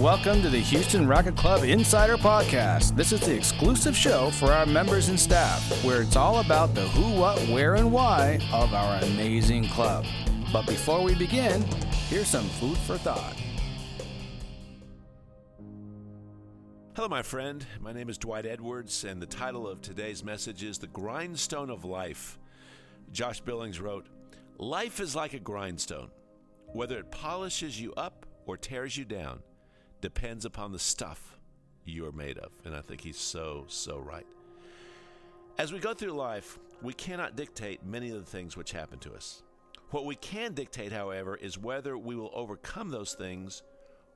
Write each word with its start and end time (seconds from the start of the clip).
welcome 0.00 0.40
to 0.40 0.48
the 0.48 0.58
Houston 0.58 1.06
Racquet 1.06 1.36
Club 1.36 1.62
Insider 1.62 2.16
Podcast. 2.16 2.96
This 2.96 3.12
is 3.12 3.20
the 3.20 3.34
exclusive 3.34 3.94
show 3.94 4.30
for 4.30 4.50
our 4.50 4.64
members 4.64 5.10
and 5.10 5.20
staff, 5.20 5.62
where 5.84 6.00
it's 6.00 6.16
all 6.16 6.40
about 6.40 6.74
the 6.74 6.88
who, 6.88 7.20
what, 7.20 7.38
where, 7.50 7.74
and 7.74 7.92
why 7.92 8.40
of 8.50 8.72
our 8.72 8.96
amazing 9.02 9.68
club. 9.68 10.06
But 10.54 10.66
before 10.66 11.02
we 11.02 11.14
begin, 11.14 11.62
here's 12.08 12.28
some 12.28 12.46
food 12.46 12.78
for 12.78 12.96
thought. 12.96 13.36
Hello, 16.96 17.08
my 17.08 17.20
friend. 17.20 17.66
My 17.78 17.92
name 17.92 18.08
is 18.08 18.16
Dwight 18.16 18.46
Edwards, 18.46 19.04
and 19.04 19.20
the 19.20 19.26
title 19.26 19.68
of 19.68 19.82
today's 19.82 20.24
message 20.24 20.62
is 20.62 20.78
The 20.78 20.86
Grindstone 20.86 21.68
of 21.68 21.84
Life. 21.84 22.38
Josh 23.12 23.42
Billings 23.42 23.82
wrote, 23.82 24.06
Life 24.56 24.98
is 24.98 25.14
like 25.14 25.34
a 25.34 25.38
grindstone. 25.38 26.10
Whether 26.72 26.98
it 26.98 27.10
polishes 27.10 27.78
you 27.78 27.92
up 27.98 28.24
or 28.46 28.56
tears 28.56 28.96
you 28.96 29.04
down 29.04 29.40
depends 30.00 30.44
upon 30.44 30.72
the 30.72 30.78
stuff 30.78 31.38
you 31.84 32.06
are 32.06 32.12
made 32.12 32.38
of. 32.38 32.52
And 32.64 32.74
I 32.74 32.80
think 32.80 33.00
he's 33.00 33.18
so, 33.18 33.64
so 33.68 33.98
right. 33.98 34.26
As 35.58 35.72
we 35.72 35.78
go 35.78 35.92
through 35.94 36.12
life, 36.12 36.58
we 36.82 36.92
cannot 36.92 37.36
dictate 37.36 37.84
many 37.84 38.10
of 38.10 38.16
the 38.16 38.30
things 38.30 38.56
which 38.56 38.72
happen 38.72 38.98
to 39.00 39.12
us. 39.12 39.42
What 39.90 40.06
we 40.06 40.14
can 40.14 40.54
dictate, 40.54 40.92
however, 40.92 41.36
is 41.36 41.58
whether 41.58 41.98
we 41.98 42.14
will 42.14 42.30
overcome 42.32 42.90
those 42.90 43.14
things 43.14 43.62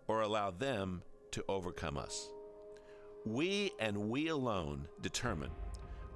or 0.07 0.21
allow 0.21 0.51
them 0.51 1.03
to 1.33 1.45
overcome 1.49 1.99
us. 1.99 2.31
We 3.27 3.73
and 3.81 4.09
we 4.09 4.29
alone 4.29 4.87
determine 5.01 5.51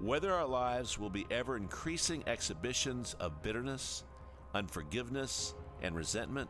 whether 0.00 0.32
our 0.32 0.46
lives 0.46 0.98
will 0.98 1.10
be 1.10 1.26
ever 1.30 1.56
increasing 1.56 2.22
exhibitions 2.28 3.14
of 3.18 3.42
bitterness, 3.42 4.04
unforgiveness, 4.54 5.54
and 5.82 5.96
resentment, 5.96 6.48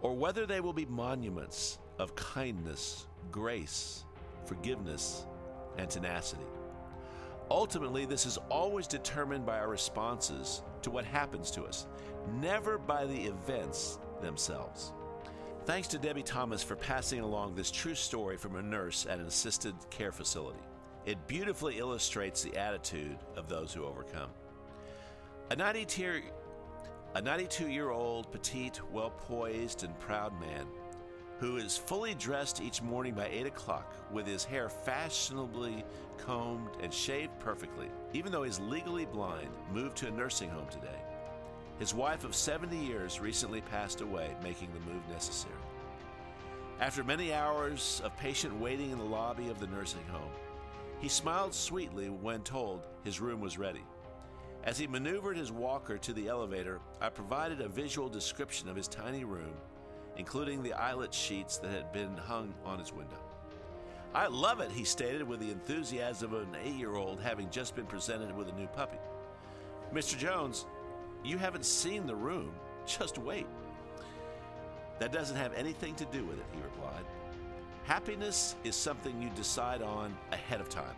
or 0.00 0.14
whether 0.14 0.44
they 0.44 0.60
will 0.60 0.74
be 0.74 0.84
monuments 0.84 1.78
of 1.98 2.14
kindness, 2.14 3.06
grace, 3.30 4.04
forgiveness, 4.44 5.26
and 5.78 5.88
tenacity. 5.88 6.44
Ultimately, 7.50 8.06
this 8.06 8.26
is 8.26 8.38
always 8.50 8.86
determined 8.86 9.44
by 9.44 9.58
our 9.58 9.68
responses 9.68 10.62
to 10.82 10.90
what 10.90 11.04
happens 11.04 11.50
to 11.52 11.64
us, 11.64 11.86
never 12.40 12.78
by 12.78 13.04
the 13.04 13.24
events 13.24 13.98
themselves. 14.22 14.92
Thanks 15.66 15.88
to 15.88 15.98
Debbie 15.98 16.22
Thomas 16.22 16.62
for 16.62 16.76
passing 16.76 17.20
along 17.20 17.54
this 17.54 17.70
true 17.70 17.94
story 17.94 18.36
from 18.36 18.56
a 18.56 18.62
nurse 18.62 19.06
at 19.08 19.18
an 19.18 19.26
assisted 19.26 19.74
care 19.90 20.12
facility. 20.12 20.60
It 21.06 21.26
beautifully 21.26 21.78
illustrates 21.78 22.42
the 22.42 22.56
attitude 22.56 23.18
of 23.36 23.48
those 23.48 23.72
who 23.72 23.84
overcome. 23.84 24.30
A 25.50 25.56
92 25.56 27.68
year 27.68 27.90
old, 27.90 28.32
petite, 28.32 28.80
well 28.90 29.10
poised, 29.10 29.84
and 29.84 29.98
proud 30.00 30.38
man 30.40 30.66
who 31.44 31.58
is 31.58 31.76
fully 31.76 32.14
dressed 32.14 32.62
each 32.62 32.80
morning 32.80 33.12
by 33.12 33.26
8 33.26 33.44
o'clock 33.44 33.94
with 34.10 34.26
his 34.26 34.44
hair 34.44 34.70
fashionably 34.70 35.84
combed 36.16 36.70
and 36.82 36.92
shaved 36.92 37.38
perfectly, 37.38 37.90
even 38.14 38.32
though 38.32 38.44
he's 38.44 38.60
legally 38.60 39.04
blind, 39.04 39.50
moved 39.70 39.94
to 39.94 40.08
a 40.08 40.10
nursing 40.10 40.48
home 40.48 40.66
today. 40.70 40.98
His 41.78 41.92
wife 41.92 42.24
of 42.24 42.34
70 42.34 42.74
years 42.78 43.20
recently 43.20 43.60
passed 43.60 44.00
away, 44.00 44.34
making 44.42 44.68
the 44.72 44.90
move 44.90 45.06
necessary. 45.10 45.52
After 46.80 47.04
many 47.04 47.34
hours 47.34 48.00
of 48.02 48.16
patient 48.16 48.58
waiting 48.58 48.90
in 48.90 48.96
the 48.96 49.04
lobby 49.04 49.50
of 49.50 49.60
the 49.60 49.66
nursing 49.66 50.04
home, 50.10 50.32
he 50.98 51.10
smiled 51.10 51.52
sweetly 51.52 52.08
when 52.08 52.40
told 52.40 52.86
his 53.02 53.20
room 53.20 53.42
was 53.42 53.58
ready. 53.58 53.84
As 54.62 54.78
he 54.78 54.86
maneuvered 54.86 55.36
his 55.36 55.52
walker 55.52 55.98
to 55.98 56.14
the 56.14 56.26
elevator, 56.26 56.80
I 57.02 57.10
provided 57.10 57.60
a 57.60 57.68
visual 57.68 58.08
description 58.08 58.70
of 58.70 58.76
his 58.76 58.88
tiny 58.88 59.24
room 59.24 59.52
including 60.16 60.62
the 60.62 60.72
eyelet 60.72 61.12
sheets 61.12 61.58
that 61.58 61.70
had 61.70 61.92
been 61.92 62.16
hung 62.16 62.54
on 62.64 62.78
his 62.78 62.92
window. 62.92 63.18
I 64.14 64.28
love 64.28 64.60
it, 64.60 64.70
he 64.70 64.84
stated 64.84 65.26
with 65.26 65.40
the 65.40 65.50
enthusiasm 65.50 66.32
of 66.32 66.42
an 66.42 66.56
eight 66.62 66.74
year 66.74 66.94
old 66.94 67.20
having 67.20 67.50
just 67.50 67.74
been 67.74 67.86
presented 67.86 68.34
with 68.36 68.48
a 68.48 68.52
new 68.52 68.68
puppy. 68.68 68.98
Mr. 69.92 70.16
Jones, 70.16 70.66
you 71.24 71.38
haven't 71.38 71.64
seen 71.64 72.06
the 72.06 72.14
room. 72.14 72.52
Just 72.86 73.18
wait. 73.18 73.46
That 74.98 75.12
doesn't 75.12 75.36
have 75.36 75.52
anything 75.54 75.94
to 75.96 76.04
do 76.06 76.24
with 76.24 76.38
it, 76.38 76.46
he 76.54 76.62
replied. 76.62 77.04
Happiness 77.84 78.56
is 78.62 78.76
something 78.76 79.20
you 79.20 79.30
decide 79.30 79.82
on 79.82 80.16
ahead 80.32 80.60
of 80.60 80.68
time. 80.68 80.94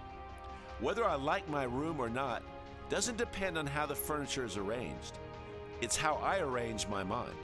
Whether 0.80 1.04
I 1.04 1.14
like 1.14 1.48
my 1.48 1.64
room 1.64 2.00
or 2.00 2.10
not 2.10 2.42
doesn't 2.88 3.16
depend 3.16 3.56
on 3.56 3.66
how 3.66 3.86
the 3.86 3.94
furniture 3.94 4.44
is 4.44 4.56
arranged, 4.56 5.18
it's 5.80 5.96
how 5.96 6.16
I 6.16 6.38
arrange 6.38 6.86
my 6.86 7.02
mind. 7.02 7.34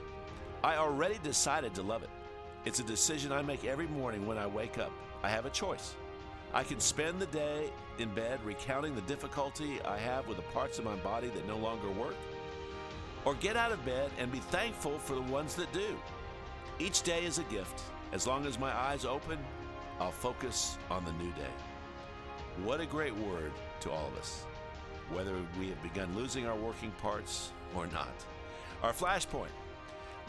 I 0.63 0.77
already 0.77 1.19
decided 1.21 1.73
to 1.73 1.81
love 1.81 2.03
it. 2.03 2.09
It's 2.63 2.79
a 2.79 2.83
decision 2.83 3.33
I 3.33 3.41
make 3.41 3.65
every 3.65 3.87
morning 3.87 4.25
when 4.25 4.37
I 4.37 4.47
wake 4.47 4.77
up. 4.77 4.93
I 5.21 5.27
have 5.27 5.45
a 5.45 5.49
choice. 5.49 5.95
I 6.53 6.63
can 6.63 6.79
spend 6.79 7.19
the 7.19 7.25
day 7.25 7.69
in 7.99 8.07
bed 8.13 8.39
recounting 8.45 8.95
the 8.95 9.01
difficulty 9.01 9.81
I 9.81 9.97
have 9.97 10.25
with 10.25 10.37
the 10.37 10.43
parts 10.53 10.79
of 10.79 10.85
my 10.85 10.95
body 10.95 11.27
that 11.27 11.47
no 11.47 11.57
longer 11.57 11.89
work, 11.89 12.15
or 13.25 13.33
get 13.35 13.57
out 13.57 13.73
of 13.73 13.83
bed 13.83 14.09
and 14.17 14.31
be 14.31 14.39
thankful 14.39 14.99
for 14.99 15.15
the 15.15 15.21
ones 15.21 15.53
that 15.55 15.71
do. 15.73 15.97
Each 16.79 17.01
day 17.01 17.25
is 17.25 17.39
a 17.39 17.43
gift. 17.43 17.81
As 18.13 18.25
long 18.25 18.45
as 18.45 18.57
my 18.57 18.73
eyes 18.73 19.03
open, 19.03 19.39
I'll 19.99 20.11
focus 20.11 20.77
on 20.89 21.03
the 21.03 21.11
new 21.13 21.31
day. 21.31 21.53
What 22.63 22.79
a 22.79 22.85
great 22.85 23.15
word 23.17 23.51
to 23.81 23.91
all 23.91 24.07
of 24.07 24.17
us, 24.17 24.45
whether 25.11 25.35
we 25.59 25.67
have 25.69 25.83
begun 25.83 26.15
losing 26.15 26.47
our 26.47 26.55
working 26.55 26.91
parts 27.01 27.51
or 27.75 27.87
not. 27.87 28.13
Our 28.81 28.93
flashpoint 28.93 29.49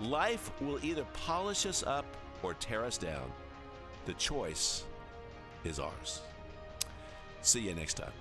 Life 0.01 0.51
will 0.61 0.85
either 0.85 1.05
polish 1.13 1.67
us 1.67 1.83
up 1.85 2.05
or 2.43 2.55
tear 2.55 2.85
us 2.85 2.99
down. 2.99 3.31
The 4.07 4.15
choice 4.15 4.85
is 5.65 5.79
ours. 5.79 6.21
See 7.43 7.61
you 7.61 7.75
next 7.75 7.95
time. 7.95 8.13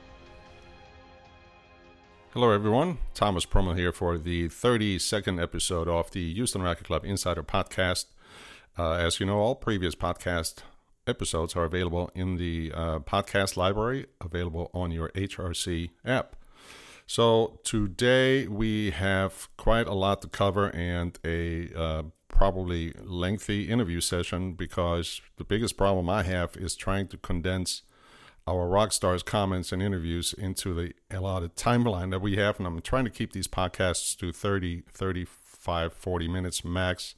Hello, 2.34 2.51
everyone. 2.51 2.97
Thomas 3.13 3.45
Promo 3.45 3.75
here 3.75 3.91
for 3.91 4.17
the 4.17 4.50
32nd 4.50 5.41
episode 5.41 5.88
of 5.88 6.09
the 6.11 6.34
Houston 6.34 6.61
Racquet 6.61 6.85
Club 6.85 7.06
Insider 7.06 7.44
Podcast. 7.44 8.05
Uh, 8.78 8.94
as 8.94 9.19
you 9.19 9.25
know, 9.25 9.38
all 9.40 9.55
previous 9.55 9.94
podcast 9.94 10.63
episodes 11.05 11.55
are 11.55 11.63
available 11.63 12.09
in 12.16 12.38
the 12.38 12.72
uh, 12.73 13.00
podcast 13.00 13.55
library, 13.55 14.07
available 14.19 14.72
on 14.73 14.91
your 14.91 15.09
HRC 15.09 15.91
app. 16.05 16.35
So 17.06 17.59
today 17.64 18.47
we 18.47 18.91
have 18.91 19.50
quite 19.58 19.88
a 19.88 19.94
lot 19.94 20.22
to 20.22 20.28
cover 20.28 20.69
and 20.74 21.18
a 21.25 21.69
uh, 21.75 22.03
probably 22.28 22.94
lengthy 23.03 23.69
interview 23.69 24.02
session 24.02 24.53
because 24.53 25.22
the 25.38 25.44
biggest 25.44 25.78
problem 25.78 26.09
I 26.09 26.24
have 26.24 26.56
is 26.56 26.75
trying 26.75 27.08
to 27.09 27.18
condense 27.18 27.84
our 28.47 28.68
rock 28.68 28.91
stars 28.91 29.24
comments 29.24 29.72
and 29.72 29.81
interviews 29.81 30.34
into 30.34 30.74
the 30.74 30.94
allotted 31.12 31.56
timeline 31.56 32.12
that 32.12 32.22
we 32.22 32.36
have. 32.36 32.58
And 32.58 32.68
i'm 32.68 32.81
trying 32.81 33.06
to 33.06 33.12
keep 33.12 33.34
these 33.34 33.47
podcasts 33.47 34.18
to 34.18 34.31
30 34.31 34.84
35 34.91 35.94
40 35.94 36.28
minutes 36.28 36.66
max. 36.66 37.16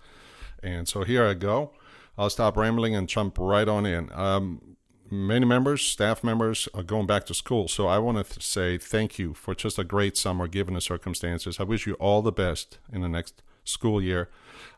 And 0.61 0.87
so 0.87 1.03
here 1.03 1.25
i 1.25 1.33
go. 1.33 1.71
I'll 2.17 2.29
stop 2.29 2.57
rambling 2.57 2.95
and 2.95 3.09
jump 3.09 3.37
right 3.37 3.67
on 3.67 3.85
in. 3.85 4.09
Um, 4.13 4.77
many 5.11 5.45
members, 5.45 5.81
staff 5.81 6.23
members 6.23 6.67
are 6.73 6.83
going 6.83 7.07
back 7.07 7.25
to 7.27 7.33
school. 7.33 7.67
So 7.67 7.87
I 7.87 7.99
want 7.99 8.25
to 8.25 8.41
say 8.41 8.77
thank 8.77 9.19
you 9.19 9.33
for 9.33 9.55
just 9.55 9.79
a 9.79 9.83
great 9.83 10.17
summer 10.17 10.47
given 10.47 10.73
the 10.73 10.81
circumstances. 10.81 11.59
I 11.59 11.63
wish 11.63 11.85
you 11.85 11.93
all 11.95 12.21
the 12.21 12.31
best 12.31 12.79
in 12.91 13.01
the 13.01 13.09
next 13.09 13.41
school 13.63 14.01
year. 14.01 14.29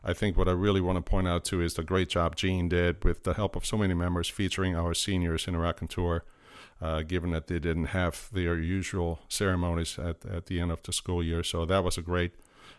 I 0.02 0.12
think 0.12 0.36
what 0.36 0.48
I 0.48 0.52
really 0.52 0.80
want 0.80 0.96
to 0.96 1.02
point 1.02 1.28
out 1.28 1.44
too 1.44 1.60
is 1.60 1.74
the 1.74 1.82
great 1.82 2.08
job 2.08 2.36
Gene 2.36 2.68
did 2.68 3.04
with 3.04 3.24
the 3.24 3.34
help 3.34 3.56
of 3.56 3.66
so 3.66 3.76
many 3.76 3.94
members 3.94 4.28
featuring 4.28 4.76
our 4.76 4.94
seniors 4.94 5.46
in 5.46 5.54
a 5.54 5.72
Tour, 5.88 6.24
uh, 6.80 7.02
given 7.02 7.30
that 7.30 7.46
they 7.46 7.58
didn't 7.58 7.86
have 7.86 8.28
their 8.32 8.58
usual 8.58 9.20
ceremonies 9.28 9.98
at, 9.98 10.24
at 10.24 10.46
the 10.46 10.60
end 10.60 10.72
of 10.72 10.82
the 10.82 10.92
school 10.92 11.22
year. 11.22 11.42
So 11.42 11.64
that 11.66 11.84
was 11.84 11.98
a 11.98 12.02
great 12.02 12.32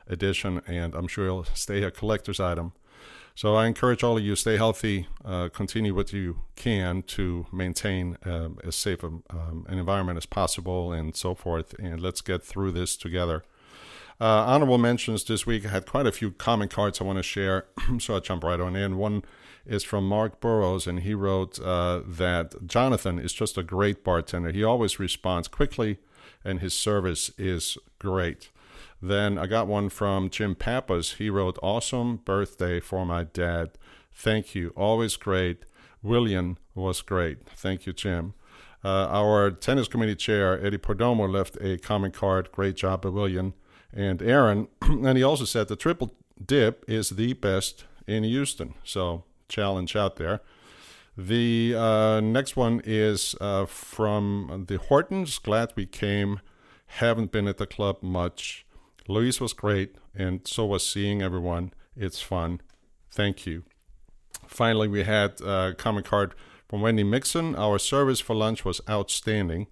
addition, 0.07 0.61
and 0.67 0.95
I'm 0.95 1.07
sure 1.07 1.25
it'll 1.25 1.43
stay 1.45 1.83
a 1.83 1.91
collector's 1.91 2.39
item 2.39 2.73
so 3.35 3.55
I 3.55 3.67
encourage 3.67 4.03
all 4.03 4.17
of 4.17 4.23
you 4.23 4.35
stay 4.35 4.57
healthy, 4.57 5.07
uh, 5.23 5.49
continue 5.49 5.95
what 5.95 6.11
you 6.11 6.41
can 6.55 7.03
to 7.03 7.45
maintain 7.51 8.17
um, 8.25 8.59
as 8.63 8.75
safe 8.75 9.03
a, 9.03 9.07
um, 9.07 9.65
an 9.67 9.77
environment 9.79 10.17
as 10.17 10.25
possible, 10.25 10.91
and 10.91 11.15
so 11.15 11.35
forth. 11.35 11.73
And 11.79 12.01
let's 12.01 12.21
get 12.21 12.43
through 12.43 12.71
this 12.71 12.97
together. 12.97 13.43
Uh, 14.21 14.43
honorable 14.45 14.77
mentions 14.77 15.23
this 15.23 15.45
week. 15.45 15.65
I 15.65 15.69
had 15.69 15.85
quite 15.85 16.05
a 16.05 16.11
few 16.11 16.31
comment 16.31 16.71
cards 16.71 16.99
I 16.99 17.05
want 17.05 17.19
to 17.19 17.23
share, 17.23 17.67
so 17.99 18.15
I'll 18.15 18.19
jump 18.19 18.43
right 18.43 18.59
on 18.59 18.75
in. 18.75 18.97
One 18.97 19.23
is 19.65 19.83
from 19.83 20.05
Mark 20.05 20.41
Burrows, 20.41 20.87
and 20.87 21.01
he 21.01 21.13
wrote 21.13 21.59
uh, 21.61 22.01
that 22.05 22.67
Jonathan 22.67 23.19
is 23.19 23.31
just 23.31 23.57
a 23.57 23.63
great 23.63 24.03
bartender. 24.03 24.51
He 24.51 24.63
always 24.63 24.99
responds 24.99 25.47
quickly, 25.47 25.99
and 26.43 26.59
his 26.59 26.73
service 26.73 27.31
is 27.37 27.77
great. 27.97 28.49
Then 29.01 29.37
I 29.37 29.47
got 29.47 29.67
one 29.67 29.89
from 29.89 30.29
Jim 30.29 30.55
Pappas. 30.55 31.13
He 31.13 31.29
wrote, 31.29 31.57
Awesome 31.63 32.17
birthday 32.17 32.79
for 32.79 33.05
my 33.05 33.23
dad. 33.23 33.71
Thank 34.13 34.55
you. 34.55 34.73
Always 34.75 35.15
great. 35.15 35.65
William 36.01 36.57
was 36.75 37.01
great. 37.01 37.47
Thank 37.49 37.85
you, 37.85 37.93
Jim. 37.93 38.33
Uh, 38.83 39.07
our 39.09 39.51
tennis 39.51 39.87
committee 39.87 40.15
chair, 40.15 40.63
Eddie 40.65 40.77
Perdomo, 40.77 41.29
left 41.29 41.57
a 41.61 41.77
comment 41.77 42.13
card. 42.13 42.51
Great 42.51 42.75
job, 42.75 43.05
William. 43.05 43.53
And 43.93 44.21
Aaron, 44.21 44.67
and 44.81 45.17
he 45.17 45.23
also 45.23 45.45
said 45.45 45.67
the 45.67 45.75
triple 45.75 46.13
dip 46.43 46.85
is 46.87 47.09
the 47.09 47.33
best 47.33 47.85
in 48.07 48.23
Houston. 48.23 48.75
So 48.83 49.23
challenge 49.47 49.95
out 49.95 50.15
there. 50.15 50.41
The 51.17 51.75
uh, 51.75 52.21
next 52.21 52.55
one 52.55 52.81
is 52.85 53.35
uh, 53.41 53.65
from 53.65 54.65
the 54.67 54.77
Hortons. 54.77 55.37
Glad 55.37 55.73
we 55.75 55.85
came. 55.85 56.39
Haven't 56.87 57.31
been 57.31 57.47
at 57.47 57.57
the 57.57 57.67
club 57.67 57.97
much. 58.01 58.65
Luis 59.09 59.41
was 59.41 59.53
great, 59.53 59.95
and 60.13 60.47
so 60.47 60.67
was 60.67 60.85
seeing 60.85 61.23
everyone. 61.23 61.73
It's 61.95 62.21
fun. 62.21 62.61
Thank 63.11 63.47
you. 63.47 63.63
Finally, 64.45 64.87
we 64.87 65.03
had 65.03 65.41
a 65.41 65.73
comment 65.75 66.05
card 66.05 66.35
from 66.67 66.81
Wendy 66.81 67.03
Mixon. 67.03 67.55
Our 67.55 67.79
service 67.79 68.19
for 68.19 68.35
lunch 68.35 68.63
was 68.63 68.81
outstanding. 68.87 69.65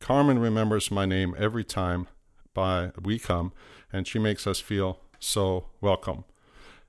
Carmen 0.00 0.40
remembers 0.40 0.90
my 0.90 1.06
name 1.06 1.36
every 1.38 1.62
time 1.62 2.08
by 2.52 2.90
we 3.00 3.20
come, 3.20 3.52
and 3.92 4.08
she 4.08 4.18
makes 4.18 4.44
us 4.44 4.58
feel 4.58 4.98
so 5.20 5.66
welcome. 5.80 6.24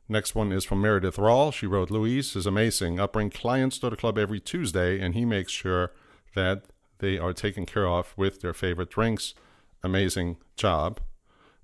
Next 0.10 0.34
one 0.34 0.52
is 0.52 0.66
from 0.66 0.82
Meredith 0.82 1.18
Rawl. 1.18 1.54
She 1.54 1.68
wrote, 1.68 1.92
Luis 1.92 2.36
is 2.36 2.48
amazing. 2.48 3.00
I 3.00 3.06
bring 3.06 3.30
clients 3.30 3.78
to 3.78 3.92
the 3.92 3.96
club 3.96 4.18
every 4.18 4.40
Tuesday, 4.40 5.00
and 5.00 5.14
he 5.14 5.24
makes 5.24 5.52
sure 5.52 5.92
that 6.34 6.64
they 6.98 7.20
are 7.20 7.32
taken 7.32 7.68
care 7.68 7.88
of 7.88 8.14
with 8.18 8.42
their 8.42 8.56
favorite 8.56 8.90
drinks. 8.90 9.36
Amazing 9.84 10.38
job. 10.58 11.00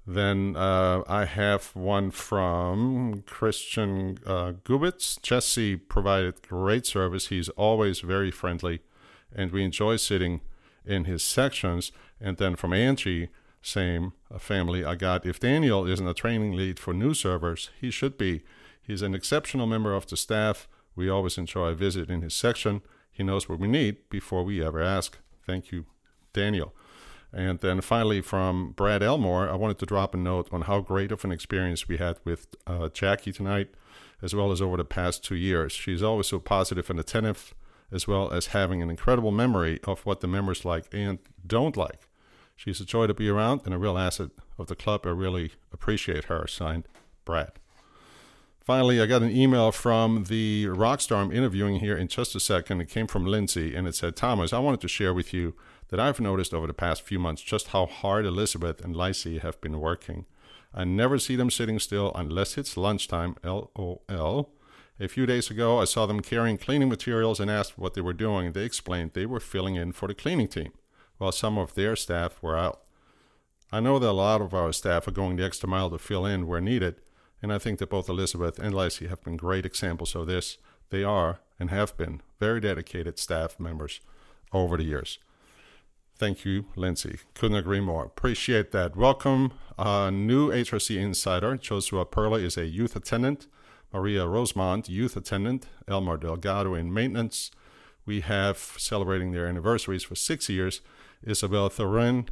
Then 0.09 0.55
uh, 0.55 1.03
I 1.05 1.25
have 1.25 1.75
one 1.75 2.11
from 2.11 3.23
Christian 3.27 4.17
uh, 4.25 4.53
Gubitz. 4.63 5.21
Jesse 5.21 5.75
provided 5.75 6.47
great 6.47 6.85
service. 6.85 7.27
He's 7.27 7.49
always 7.49 7.99
very 7.99 8.31
friendly, 8.31 8.79
and 9.35 9.51
we 9.51 9.65
enjoy 9.65 9.97
sitting 9.97 10.39
in 10.85 11.03
his 11.03 11.23
sections. 11.23 11.91
And 12.21 12.37
then 12.37 12.55
from 12.55 12.71
Angie, 12.71 13.27
same 13.61 14.13
family, 14.39 14.85
I 14.85 14.95
got 14.95 15.25
if 15.25 15.41
Daniel 15.41 15.85
isn't 15.85 16.07
a 16.07 16.13
training 16.13 16.53
lead 16.53 16.79
for 16.79 16.93
new 16.93 17.13
servers, 17.13 17.69
he 17.81 17.91
should 17.91 18.17
be. 18.17 18.43
He's 18.81 19.01
an 19.01 19.13
exceptional 19.13 19.67
member 19.67 19.93
of 19.93 20.07
the 20.07 20.15
staff. 20.15 20.69
We 20.95 21.09
always 21.09 21.37
enjoy 21.37 21.67
a 21.67 21.75
visit 21.75 22.09
in 22.09 22.21
his 22.21 22.33
section. 22.33 22.81
He 23.11 23.23
knows 23.23 23.49
what 23.49 23.59
we 23.59 23.67
need 23.67 24.09
before 24.09 24.45
we 24.45 24.63
ever 24.63 24.81
ask. 24.81 25.17
Thank 25.45 25.73
you, 25.73 25.85
Daniel. 26.31 26.73
And 27.33 27.59
then 27.59 27.81
finally, 27.81 28.21
from 28.21 28.71
Brad 28.71 29.03
Elmore, 29.03 29.49
I 29.49 29.55
wanted 29.55 29.79
to 29.79 29.85
drop 29.85 30.13
a 30.13 30.17
note 30.17 30.47
on 30.51 30.61
how 30.61 30.79
great 30.79 31.11
of 31.11 31.25
an 31.25 31.31
experience 31.31 31.87
we 31.87 31.97
had 31.97 32.17
with 32.23 32.47
uh, 32.65 32.89
Jackie 32.89 33.33
tonight, 33.33 33.69
as 34.21 34.33
well 34.33 34.51
as 34.51 34.61
over 34.61 34.77
the 34.77 34.85
past 34.85 35.23
two 35.23 35.35
years. 35.35 35.73
She's 35.73 36.01
always 36.01 36.27
so 36.27 36.39
positive 36.39 36.89
and 36.89 36.99
attentive, 36.99 37.53
as 37.91 38.07
well 38.07 38.31
as 38.31 38.47
having 38.47 38.81
an 38.81 38.89
incredible 38.89 39.31
memory 39.31 39.79
of 39.83 40.05
what 40.05 40.21
the 40.21 40.27
members 40.27 40.65
like 40.65 40.85
and 40.93 41.19
don't 41.45 41.75
like. 41.75 42.07
She's 42.55 42.81
a 42.81 42.85
joy 42.85 43.07
to 43.07 43.13
be 43.13 43.29
around 43.29 43.61
and 43.65 43.73
a 43.73 43.77
real 43.77 43.97
asset 43.97 44.31
of 44.57 44.67
the 44.67 44.75
club. 44.75 45.01
I 45.05 45.09
really 45.09 45.51
appreciate 45.71 46.25
her. 46.25 46.47
Signed, 46.47 46.87
Brad. 47.23 47.51
Finally, 48.67 48.99
I 48.99 49.05
got 49.05 49.21
an 49.21 49.31
email 49.31 49.71
from 49.71 50.25
the 50.25 50.65
Rockstar 50.65 51.17
I'm 51.17 51.31
interviewing 51.31 51.79
here 51.79 51.95
in 51.95 52.09
just 52.09 52.35
a 52.35 52.39
second. 52.39 52.81
It 52.81 52.89
came 52.89 53.07
from 53.07 53.25
Lindsey, 53.25 53.73
and 53.73 53.87
it 53.87 53.95
said, 53.95 54.17
Thomas, 54.17 54.51
I 54.51 54.59
wanted 54.59 54.81
to 54.81 54.89
share 54.89 55.13
with 55.13 55.33
you 55.33 55.53
that 55.89 55.99
I've 55.99 56.19
noticed 56.19 56.53
over 56.53 56.67
the 56.67 56.73
past 56.73 57.01
few 57.01 57.19
months 57.19 57.41
just 57.41 57.67
how 57.67 57.85
hard 57.85 58.25
Elizabeth 58.25 58.83
and 58.83 58.95
Lacey 58.95 59.39
have 59.39 59.59
been 59.61 59.79
working. 59.79 60.25
I 60.73 60.83
never 60.83 61.17
see 61.17 61.35
them 61.35 61.49
sitting 61.49 61.79
still 61.79 62.11
unless 62.13 62.57
it's 62.57 62.77
lunchtime, 62.77 63.35
LOL. 63.43 64.51
A 64.99 65.07
few 65.07 65.25
days 65.25 65.49
ago, 65.49 65.79
I 65.79 65.85
saw 65.85 66.05
them 66.05 66.21
carrying 66.21 66.57
cleaning 66.57 66.89
materials 66.89 67.39
and 67.39 67.51
asked 67.51 67.77
what 67.77 67.93
they 67.93 68.01
were 68.01 68.13
doing. 68.13 68.51
They 68.51 68.63
explained 68.63 69.11
they 69.13 69.25
were 69.25 69.39
filling 69.39 69.75
in 69.75 69.91
for 69.91 70.07
the 70.07 70.15
cleaning 70.15 70.47
team, 70.47 70.73
while 71.17 71.31
some 71.31 71.57
of 71.57 71.75
their 71.75 71.95
staff 71.95 72.41
were 72.41 72.57
out. 72.57 72.81
I 73.71 73.79
know 73.79 73.99
that 73.99 74.09
a 74.09 74.11
lot 74.11 74.41
of 74.41 74.53
our 74.53 74.73
staff 74.73 75.07
are 75.07 75.11
going 75.11 75.35
the 75.35 75.45
extra 75.45 75.69
mile 75.69 75.89
to 75.91 75.99
fill 75.99 76.25
in 76.25 76.47
where 76.47 76.61
needed, 76.61 76.95
and 77.41 77.53
I 77.53 77.59
think 77.59 77.79
that 77.79 77.89
both 77.89 78.09
Elizabeth 78.09 78.57
and 78.57 78.73
Lacey 78.73 79.07
have 79.07 79.23
been 79.23 79.37
great 79.37 79.65
examples 79.65 80.15
of 80.15 80.25
this. 80.25 80.57
They 80.89 81.03
are, 81.03 81.41
and 81.59 81.69
have 81.69 81.95
been, 81.97 82.21
very 82.39 82.61
dedicated 82.61 83.19
staff 83.19 83.59
members 83.59 83.99
over 84.51 84.77
the 84.77 84.83
years. 84.83 85.19
Thank 86.17 86.45
you, 86.45 86.65
Lindsey. 86.75 87.19
Couldn't 87.35 87.57
agree 87.57 87.79
more. 87.79 88.03
Appreciate 88.03 88.71
that. 88.71 88.95
Welcome, 88.95 89.53
uh, 89.77 90.09
new 90.09 90.49
HRC 90.49 90.97
insider. 90.97 91.55
Joshua 91.57 92.05
Perla 92.05 92.39
is 92.39 92.57
a 92.57 92.65
youth 92.65 92.95
attendant. 92.95 93.45
Maria 93.93 94.25
Rosemont, 94.25 94.89
youth 94.89 95.15
attendant. 95.15 95.67
Elmar 95.87 96.19
Delgado 96.19 96.73
in 96.73 96.91
maintenance. 96.91 97.51
We 98.07 98.21
have 98.21 98.57
celebrating 98.57 99.31
their 99.31 99.45
anniversaries 99.45 100.03
for 100.03 100.15
six 100.15 100.49
years. 100.49 100.81
Isabel 101.23 101.69
Thorin. 101.69 102.29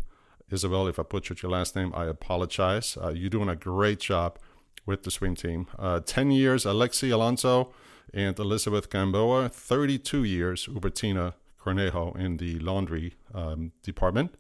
Isabel, 0.50 0.88
if 0.88 0.98
I 0.98 1.04
butchered 1.04 1.44
your 1.44 1.52
last 1.52 1.76
name, 1.76 1.92
I 1.96 2.06
apologize. 2.06 2.98
Uh, 3.00 3.10
you're 3.10 3.30
doing 3.30 3.50
a 3.50 3.56
great 3.56 4.00
job 4.00 4.40
with 4.88 5.04
the 5.04 5.12
swim 5.12 5.36
team. 5.36 5.68
Uh, 5.78 6.00
10 6.00 6.32
years, 6.32 6.66
Alexi 6.66 7.12
Alonso 7.12 7.72
and 8.14 8.38
Elizabeth 8.40 8.90
Gamboa. 8.90 9.50
32 9.50 10.24
years, 10.24 10.66
Ubertina 10.66 11.34
Cornejo 11.66 12.16
in 12.18 12.38
the 12.38 12.60
laundry 12.60 13.16
um, 13.34 13.72
department. 13.82 14.36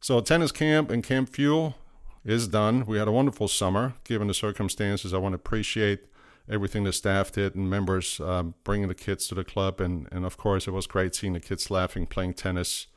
So, 0.00 0.20
tennis 0.20 0.52
camp 0.52 0.90
and 0.90 1.02
Camp 1.02 1.28
Fuel 1.30 1.76
is 2.24 2.48
done. 2.48 2.84
We 2.86 2.98
had 2.98 3.08
a 3.08 3.12
wonderful 3.12 3.48
summer. 3.48 3.94
Given 4.04 4.28
the 4.28 4.34
circumstances, 4.34 5.14
I 5.14 5.18
want 5.18 5.32
to 5.32 5.36
appreciate 5.36 6.00
everything 6.48 6.84
the 6.84 6.92
staff 6.92 7.32
did 7.32 7.54
and 7.54 7.70
members 7.70 8.20
um, 8.20 8.54
bringing 8.64 8.88
the 8.88 8.94
kids 8.94 9.26
to 9.28 9.34
the 9.34 9.44
club. 9.44 9.80
And, 9.80 10.08
and 10.10 10.24
of 10.24 10.36
course, 10.36 10.66
it 10.66 10.72
was 10.72 10.86
great 10.86 11.14
seeing 11.14 11.32
the 11.32 11.40
kids 11.40 11.70
laughing, 11.70 12.06
playing 12.06 12.34
tennis, 12.34 12.88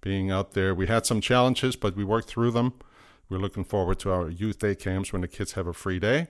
being 0.00 0.30
out 0.30 0.52
there. 0.52 0.74
We 0.74 0.86
had 0.86 1.06
some 1.06 1.20
challenges, 1.20 1.76
but 1.76 1.96
we 1.96 2.04
worked 2.04 2.28
through 2.28 2.50
them. 2.50 2.74
We're 3.28 3.38
looking 3.38 3.64
forward 3.64 3.98
to 4.00 4.12
our 4.12 4.28
youth 4.28 4.58
day 4.58 4.74
camps 4.74 5.12
when 5.12 5.22
the 5.22 5.28
kids 5.28 5.52
have 5.52 5.66
a 5.66 5.72
free 5.72 5.98
day. 5.98 6.28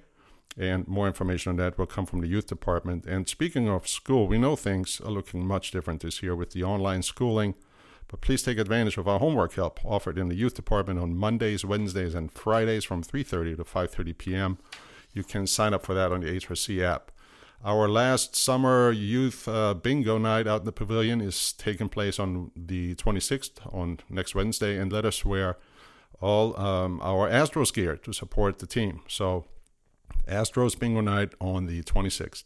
And 0.56 0.88
more 0.88 1.06
information 1.06 1.50
on 1.50 1.56
that 1.56 1.78
will 1.78 1.86
come 1.86 2.06
from 2.06 2.20
the 2.20 2.26
youth 2.26 2.46
department. 2.46 3.06
And 3.06 3.28
speaking 3.28 3.68
of 3.68 3.86
school, 3.86 4.26
we 4.26 4.38
know 4.38 4.56
things 4.56 5.00
are 5.00 5.10
looking 5.10 5.46
much 5.46 5.70
different 5.70 6.02
this 6.02 6.22
year 6.22 6.34
with 6.34 6.50
the 6.50 6.64
online 6.64 7.02
schooling. 7.02 7.54
But 8.08 8.22
please 8.22 8.42
take 8.42 8.58
advantage 8.58 8.96
of 8.96 9.06
our 9.06 9.18
homework 9.18 9.54
help 9.54 9.84
offered 9.84 10.18
in 10.18 10.28
the 10.28 10.34
youth 10.34 10.54
department 10.54 10.98
on 10.98 11.14
Mondays, 11.16 11.64
Wednesdays, 11.64 12.14
and 12.14 12.32
Fridays 12.32 12.84
from 12.84 13.02
3:30 13.02 13.56
to 13.56 13.64
5:30 13.64 14.16
p.m. 14.16 14.58
You 15.12 15.22
can 15.22 15.46
sign 15.46 15.74
up 15.74 15.84
for 15.84 15.94
that 15.94 16.10
on 16.10 16.20
the 16.20 16.28
HRC 16.28 16.82
app. 16.82 17.12
Our 17.64 17.88
last 17.88 18.36
summer 18.36 18.92
youth 18.92 19.46
uh, 19.48 19.74
bingo 19.74 20.16
night 20.16 20.46
out 20.46 20.60
in 20.60 20.64
the 20.64 20.72
pavilion 20.72 21.20
is 21.20 21.52
taking 21.52 21.88
place 21.88 22.18
on 22.18 22.50
the 22.54 22.94
26th 22.94 23.74
on 23.74 23.98
next 24.08 24.34
Wednesday, 24.34 24.78
and 24.78 24.92
let 24.92 25.04
us 25.04 25.24
wear 25.24 25.58
all 26.20 26.58
um, 26.58 27.00
our 27.02 27.28
Astros 27.28 27.72
gear 27.72 27.96
to 27.96 28.12
support 28.12 28.60
the 28.60 28.66
team. 28.66 29.00
So 29.08 29.44
Astros 30.26 30.78
Bingo 30.78 31.00
Night 31.00 31.34
on 31.40 31.66
the 31.66 31.82
26th. 31.82 32.44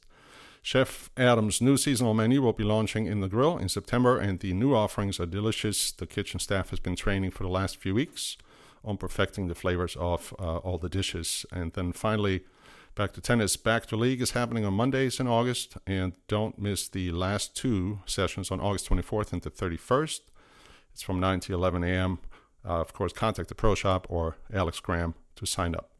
Chef 0.64 1.10
Adam's 1.16 1.60
new 1.60 1.76
seasonal 1.76 2.14
menu 2.14 2.40
will 2.40 2.52
be 2.52 2.62
launching 2.62 3.06
in 3.06 3.20
the 3.20 3.28
grill 3.28 3.58
in 3.58 3.68
September, 3.68 4.18
and 4.18 4.38
the 4.38 4.52
new 4.52 4.74
offerings 4.74 5.18
are 5.18 5.26
delicious. 5.26 5.90
The 5.90 6.06
kitchen 6.06 6.38
staff 6.38 6.70
has 6.70 6.78
been 6.78 6.94
training 6.94 7.32
for 7.32 7.42
the 7.42 7.48
last 7.48 7.78
few 7.78 7.94
weeks 7.94 8.36
on 8.84 8.96
perfecting 8.96 9.48
the 9.48 9.56
flavors 9.56 9.96
of 9.96 10.32
uh, 10.38 10.58
all 10.58 10.78
the 10.78 10.88
dishes. 10.88 11.44
And 11.52 11.72
then 11.72 11.92
finally, 11.92 12.44
back 12.94 13.12
to 13.14 13.20
tennis. 13.20 13.56
Back 13.56 13.86
to 13.86 13.96
League 13.96 14.20
is 14.20 14.32
happening 14.32 14.64
on 14.64 14.74
Mondays 14.74 15.18
in 15.18 15.26
August, 15.26 15.76
and 15.86 16.12
don't 16.28 16.58
miss 16.58 16.88
the 16.88 17.10
last 17.10 17.56
two 17.56 18.00
sessions 18.06 18.50
on 18.50 18.60
August 18.60 18.88
24th 18.88 19.32
and 19.32 19.42
the 19.42 19.50
31st. 19.50 20.20
It's 20.92 21.02
from 21.02 21.18
9 21.18 21.40
to 21.40 21.54
11 21.54 21.82
a.m. 21.84 22.18
Uh, 22.64 22.80
of 22.80 22.92
course, 22.92 23.12
contact 23.12 23.48
the 23.48 23.54
Pro 23.54 23.74
Shop 23.74 24.06
or 24.08 24.36
Alex 24.52 24.78
Graham 24.78 25.14
to 25.36 25.46
sign 25.46 25.74
up. 25.74 25.91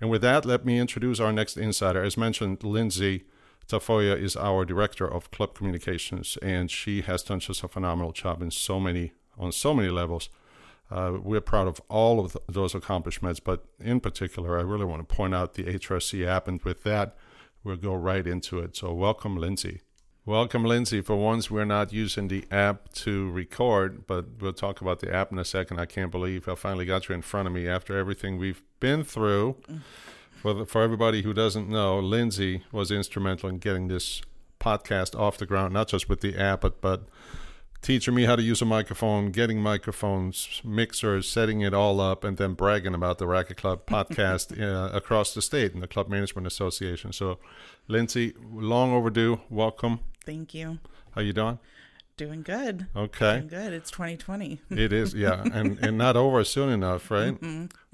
And 0.00 0.08
with 0.10 0.22
that, 0.22 0.44
let 0.46 0.64
me 0.64 0.78
introduce 0.78 1.20
our 1.20 1.32
next 1.32 1.56
insider. 1.56 2.02
As 2.02 2.16
mentioned, 2.16 2.64
Lindsey 2.64 3.24
Tafolla 3.68 4.18
is 4.20 4.34
our 4.36 4.64
director 4.64 5.06
of 5.06 5.30
club 5.30 5.54
communications, 5.54 6.38
and 6.42 6.70
she 6.70 7.02
has 7.02 7.22
done 7.22 7.40
just 7.40 7.62
a 7.62 7.68
phenomenal 7.68 8.12
job 8.12 8.42
in 8.42 8.50
so 8.50 8.80
many 8.80 9.12
on 9.38 9.52
so 9.52 9.72
many 9.72 9.88
levels. 9.88 10.28
Uh, 10.90 11.18
we're 11.22 11.40
proud 11.40 11.68
of 11.68 11.80
all 11.88 12.18
of 12.18 12.36
those 12.48 12.74
accomplishments, 12.74 13.40
but 13.40 13.64
in 13.78 14.00
particular, 14.00 14.58
I 14.58 14.62
really 14.62 14.84
want 14.84 15.06
to 15.06 15.14
point 15.14 15.34
out 15.34 15.54
the 15.54 15.64
HRC 15.64 16.26
app. 16.26 16.48
And 16.48 16.60
with 16.62 16.82
that, 16.82 17.16
we'll 17.62 17.76
go 17.76 17.94
right 17.94 18.26
into 18.26 18.58
it. 18.58 18.76
So, 18.76 18.92
welcome, 18.92 19.36
Lindsey. 19.36 19.82
Welcome, 20.26 20.64
Lindsey. 20.64 21.00
For 21.00 21.16
once, 21.16 21.50
we're 21.50 21.64
not 21.64 21.94
using 21.94 22.28
the 22.28 22.44
app 22.50 22.92
to 22.92 23.30
record, 23.30 24.06
but 24.06 24.26
we'll 24.38 24.52
talk 24.52 24.82
about 24.82 25.00
the 25.00 25.12
app 25.12 25.32
in 25.32 25.38
a 25.38 25.46
second. 25.46 25.80
I 25.80 25.86
can't 25.86 26.10
believe 26.10 26.46
I 26.46 26.56
finally 26.56 26.84
got 26.84 27.08
you 27.08 27.14
in 27.14 27.22
front 27.22 27.48
of 27.48 27.54
me 27.54 27.66
after 27.66 27.96
everything 27.96 28.36
we've 28.36 28.62
been 28.80 29.02
through. 29.02 29.56
For, 30.42 30.52
the, 30.52 30.66
for 30.66 30.82
everybody 30.82 31.22
who 31.22 31.32
doesn't 31.32 31.70
know, 31.70 31.98
Lindsey 31.98 32.64
was 32.70 32.90
instrumental 32.90 33.48
in 33.48 33.58
getting 33.58 33.88
this 33.88 34.20
podcast 34.60 35.18
off 35.18 35.38
the 35.38 35.46
ground, 35.46 35.72
not 35.72 35.88
just 35.88 36.10
with 36.10 36.20
the 36.20 36.38
app, 36.38 36.60
but, 36.60 36.82
but 36.82 37.08
teaching 37.80 38.14
me 38.14 38.24
how 38.24 38.36
to 38.36 38.42
use 38.42 38.60
a 38.60 38.66
microphone, 38.66 39.30
getting 39.30 39.60
microphones, 39.60 40.60
mixers, 40.62 41.28
setting 41.28 41.62
it 41.62 41.72
all 41.72 41.98
up, 41.98 42.24
and 42.24 42.36
then 42.36 42.52
bragging 42.52 42.94
about 42.94 43.16
the 43.18 43.26
Racquet 43.26 43.56
Club 43.56 43.86
podcast 43.86 44.60
uh, 44.60 44.94
across 44.94 45.32
the 45.32 45.40
state 45.40 45.72
and 45.72 45.82
the 45.82 45.88
Club 45.88 46.08
Management 46.08 46.46
Association. 46.46 47.12
So, 47.12 47.38
Lindsey, 47.88 48.34
long 48.52 48.92
overdue. 48.92 49.40
Welcome. 49.48 50.00
Thank 50.24 50.54
you. 50.54 50.78
How 51.12 51.22
you 51.22 51.32
doing? 51.32 51.58
Doing 52.16 52.42
good. 52.42 52.86
Okay. 52.94 53.38
Doing 53.38 53.48
good. 53.48 53.72
It's 53.72 53.90
2020. 53.90 54.60
It 54.70 54.92
is, 54.92 55.14
yeah, 55.14 55.42
and 55.52 55.78
and 55.78 55.96
not 55.96 56.16
over 56.16 56.44
soon 56.44 56.68
enough, 56.68 57.10
right? 57.10 57.38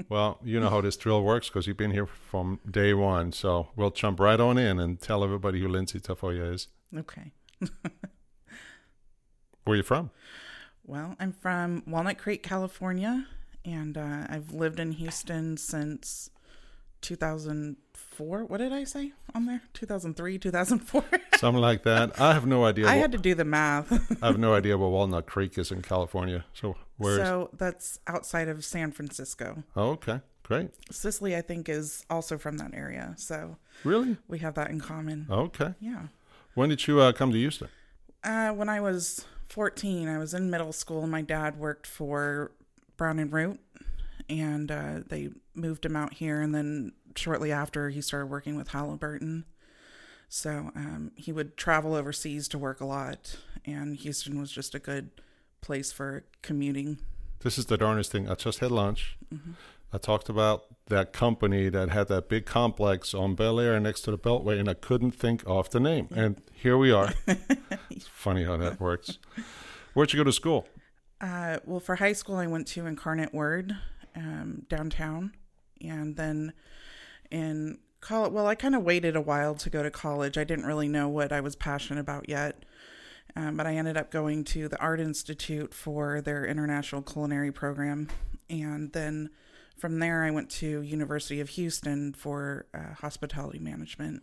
Well, 0.09 0.39
you 0.43 0.59
know 0.59 0.69
how 0.69 0.81
this 0.81 0.97
drill 0.97 1.23
works 1.23 1.49
because 1.49 1.67
you've 1.67 1.77
been 1.77 1.93
here 1.93 2.07
from 2.07 2.59
day 2.69 2.93
one. 2.93 3.33
So 3.33 3.69
we'll 3.77 3.93
jump 3.93 4.19
right 4.19 4.41
on 4.41 4.59
in 4.59 4.81
and 4.81 5.01
tell 5.01 5.23
everybody 5.23 5.61
who 5.61 5.69
Lindsey 5.69 6.01
Tafolla 6.01 6.55
is. 6.55 6.69
Okay. 6.97 7.31
Where 7.61 9.75
are 9.75 9.77
you 9.77 9.83
from? 9.83 10.11
Well, 10.85 11.17
I'm 11.19 11.33
from 11.33 11.83
Walnut 11.87 12.19
Creek, 12.19 12.43
California, 12.43 13.27
and 13.65 13.99
uh, 13.99 14.27
I've 14.29 14.53
lived 14.53 14.79
in 14.79 14.93
Houston 14.93 15.57
since 15.57 16.31
2004. 18.17 18.45
What 18.47 18.59
did 18.59 18.73
I 18.73 18.85
say 18.85 19.13
on 19.35 19.47
there? 19.47 19.63
2003, 19.75 20.39
2004. 20.39 21.05
Something 21.39 21.61
like 21.61 21.83
that. 21.85 22.19
I 22.21 22.33
have 22.33 22.47
no 22.47 22.65
idea. 22.65 22.87
I 22.87 22.95
what- 22.95 23.01
had 23.03 23.13
to 23.13 23.19
do 23.19 23.35
the 23.35 23.45
math. 23.45 23.93
I 24.23 24.27
have 24.27 24.39
no 24.39 24.55
idea 24.61 24.77
where 24.79 24.89
Walnut 24.89 25.27
Creek 25.27 25.59
is 25.59 25.71
in 25.71 25.83
California. 25.83 26.45
So 26.55 26.77
where's? 26.97 27.19
so 27.19 27.51
that's 27.57 28.01
outside 28.07 28.49
of 28.49 28.65
San 28.65 28.93
Francisco. 28.93 29.63
oh, 29.77 29.91
okay, 29.91 30.21
great. 30.43 30.71
Cicely, 30.91 31.37
I 31.37 31.43
think, 31.43 31.69
is 31.69 32.05
also 32.11 32.39
from 32.39 32.59
that 32.59 32.73
area. 32.75 33.15
So 33.19 33.57
Really? 33.85 34.17
we 34.29 34.39
have 34.39 34.55
that 34.55 34.71
in 34.71 34.81
common. 34.81 35.27
Okay. 35.31 35.75
Yeah. 35.81 36.07
When 36.55 36.71
did 36.71 36.87
you 36.87 37.01
uh, 37.01 37.13
come 37.13 37.33
to 37.33 37.39
Houston? 37.39 37.69
Uh, 38.25 38.51
when 38.51 38.69
I 38.69 38.81
was 38.81 39.25
14, 39.51 40.09
I 40.09 40.19
was 40.19 40.33
in 40.35 40.51
middle 40.51 40.73
school. 40.73 41.03
and 41.03 41.13
My 41.13 41.21
dad 41.23 41.59
worked 41.59 41.87
for 41.87 42.51
Brown 42.97 43.19
and 43.19 43.31
Root, 43.31 43.61
and 44.29 44.71
uh, 44.71 45.01
they 45.07 45.31
moved 45.55 45.85
him 45.85 45.97
out 45.97 46.15
here. 46.15 46.41
And 46.41 46.55
then 46.55 46.93
shortly 47.17 47.53
after, 47.53 47.91
he 47.91 48.01
started 48.01 48.27
working 48.27 48.57
with 48.57 48.69
Halliburton. 48.69 49.45
So 50.29 50.71
um, 50.75 51.13
he 51.15 51.33
would 51.33 51.57
travel 51.57 51.95
overseas 51.95 52.49
to 52.49 52.59
work 52.59 52.81
a 52.81 52.85
lot, 52.85 53.37
and 53.65 53.97
Houston 53.97 54.41
was 54.41 54.51
just 54.51 54.75
a 54.75 54.79
good 54.79 55.11
place 55.61 55.93
for 55.93 56.25
commuting. 56.43 56.99
This 57.41 57.59
is 57.59 57.67
the 57.67 57.77
darnest 57.77 58.11
thing. 58.11 58.29
I 58.29 58.35
just 58.35 58.59
had 58.59 58.73
lunch. 58.73 59.17
Mm-hmm. 59.33 59.53
I 59.93 59.99
talked 59.99 60.29
about 60.29 60.65
that 60.89 61.13
company 61.13 61.69
that 61.69 61.91
had 61.91 62.09
that 62.09 62.29
big 62.29 62.45
complex 62.45 63.15
on 63.15 63.37
Bellaire 63.37 63.81
next 63.81 64.03
to 64.03 64.11
the 64.11 64.19
Beltway, 64.19 64.59
and 64.59 64.69
I 64.69 64.75
couldn't 64.75 65.13
think 65.13 65.45
of 65.47 65.71
the 65.71 65.81
name. 65.81 66.09
And 66.15 66.43
here 66.53 66.77
we 66.77 66.91
are. 66.91 67.13
it's 67.91 68.07
funny 68.09 68.45
how 68.45 68.57
that 68.57 68.81
works. 68.81 69.19
Where'd 69.95 70.13
you 70.13 70.19
go 70.19 70.25
to 70.25 70.33
school? 70.33 70.67
Uh, 71.21 71.59
well, 71.65 71.81
for 71.81 71.97
high 71.97 72.13
school, 72.13 72.37
I 72.37 72.47
went 72.47 72.67
to 72.69 72.85
Incarnate 72.85 73.33
Word 73.33 73.77
um, 74.17 74.65
downtown, 74.69 75.33
and 75.81 76.17
then 76.17 76.53
in 77.31 77.79
college, 78.01 78.33
well, 78.33 78.47
I 78.47 78.55
kind 78.55 78.75
of 78.75 78.83
waited 78.83 79.15
a 79.17 79.21
while 79.21 79.55
to 79.57 79.71
go 79.71 79.83
to 79.83 79.91
college. 79.91 80.39
I 80.39 80.45
didn't 80.45 80.65
really 80.67 80.89
know 80.89 81.09
what 81.09 81.33
I 81.33 81.41
was 81.41 81.55
passionate 81.57 82.01
about 82.01 82.29
yet, 82.29 82.65
um, 83.37 83.57
but 83.57 83.67
I 83.67 83.75
ended 83.75 83.97
up 83.97 84.11
going 84.11 84.45
to 84.45 84.69
the 84.69 84.79
Art 84.81 85.01
Institute 85.01 85.75
for 85.75 86.21
their 86.21 86.45
international 86.47 87.03
culinary 87.03 87.53
program, 87.53 88.09
and 88.49 88.93
then 88.93 89.31
from 89.77 89.99
there, 89.99 90.25
I 90.25 90.31
went 90.31 90.49
to 90.53 90.81
University 90.81 91.39
of 91.41 91.51
Houston 91.51 92.15
for 92.15 92.65
uh, 92.73 92.95
hospitality 92.95 93.59
management. 93.59 94.23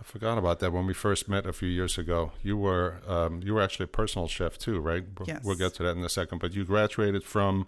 I 0.00 0.04
forgot 0.04 0.38
about 0.38 0.60
that 0.60 0.72
when 0.72 0.86
we 0.86 0.94
first 0.94 1.28
met 1.28 1.44
a 1.44 1.52
few 1.52 1.68
years 1.68 1.98
ago. 1.98 2.32
You 2.42 2.56
were 2.56 3.00
um, 3.06 3.42
you 3.44 3.52
were 3.52 3.60
actually 3.60 3.84
a 3.84 3.88
personal 3.88 4.28
chef 4.28 4.56
too, 4.56 4.78
right? 4.80 5.04
We'll, 5.18 5.28
Yes. 5.28 5.42
we'll 5.44 5.56
get 5.56 5.74
to 5.74 5.82
that 5.82 5.96
in 5.96 6.04
a 6.04 6.08
second. 6.08 6.38
But 6.38 6.54
you 6.54 6.64
graduated 6.64 7.24
from 7.24 7.66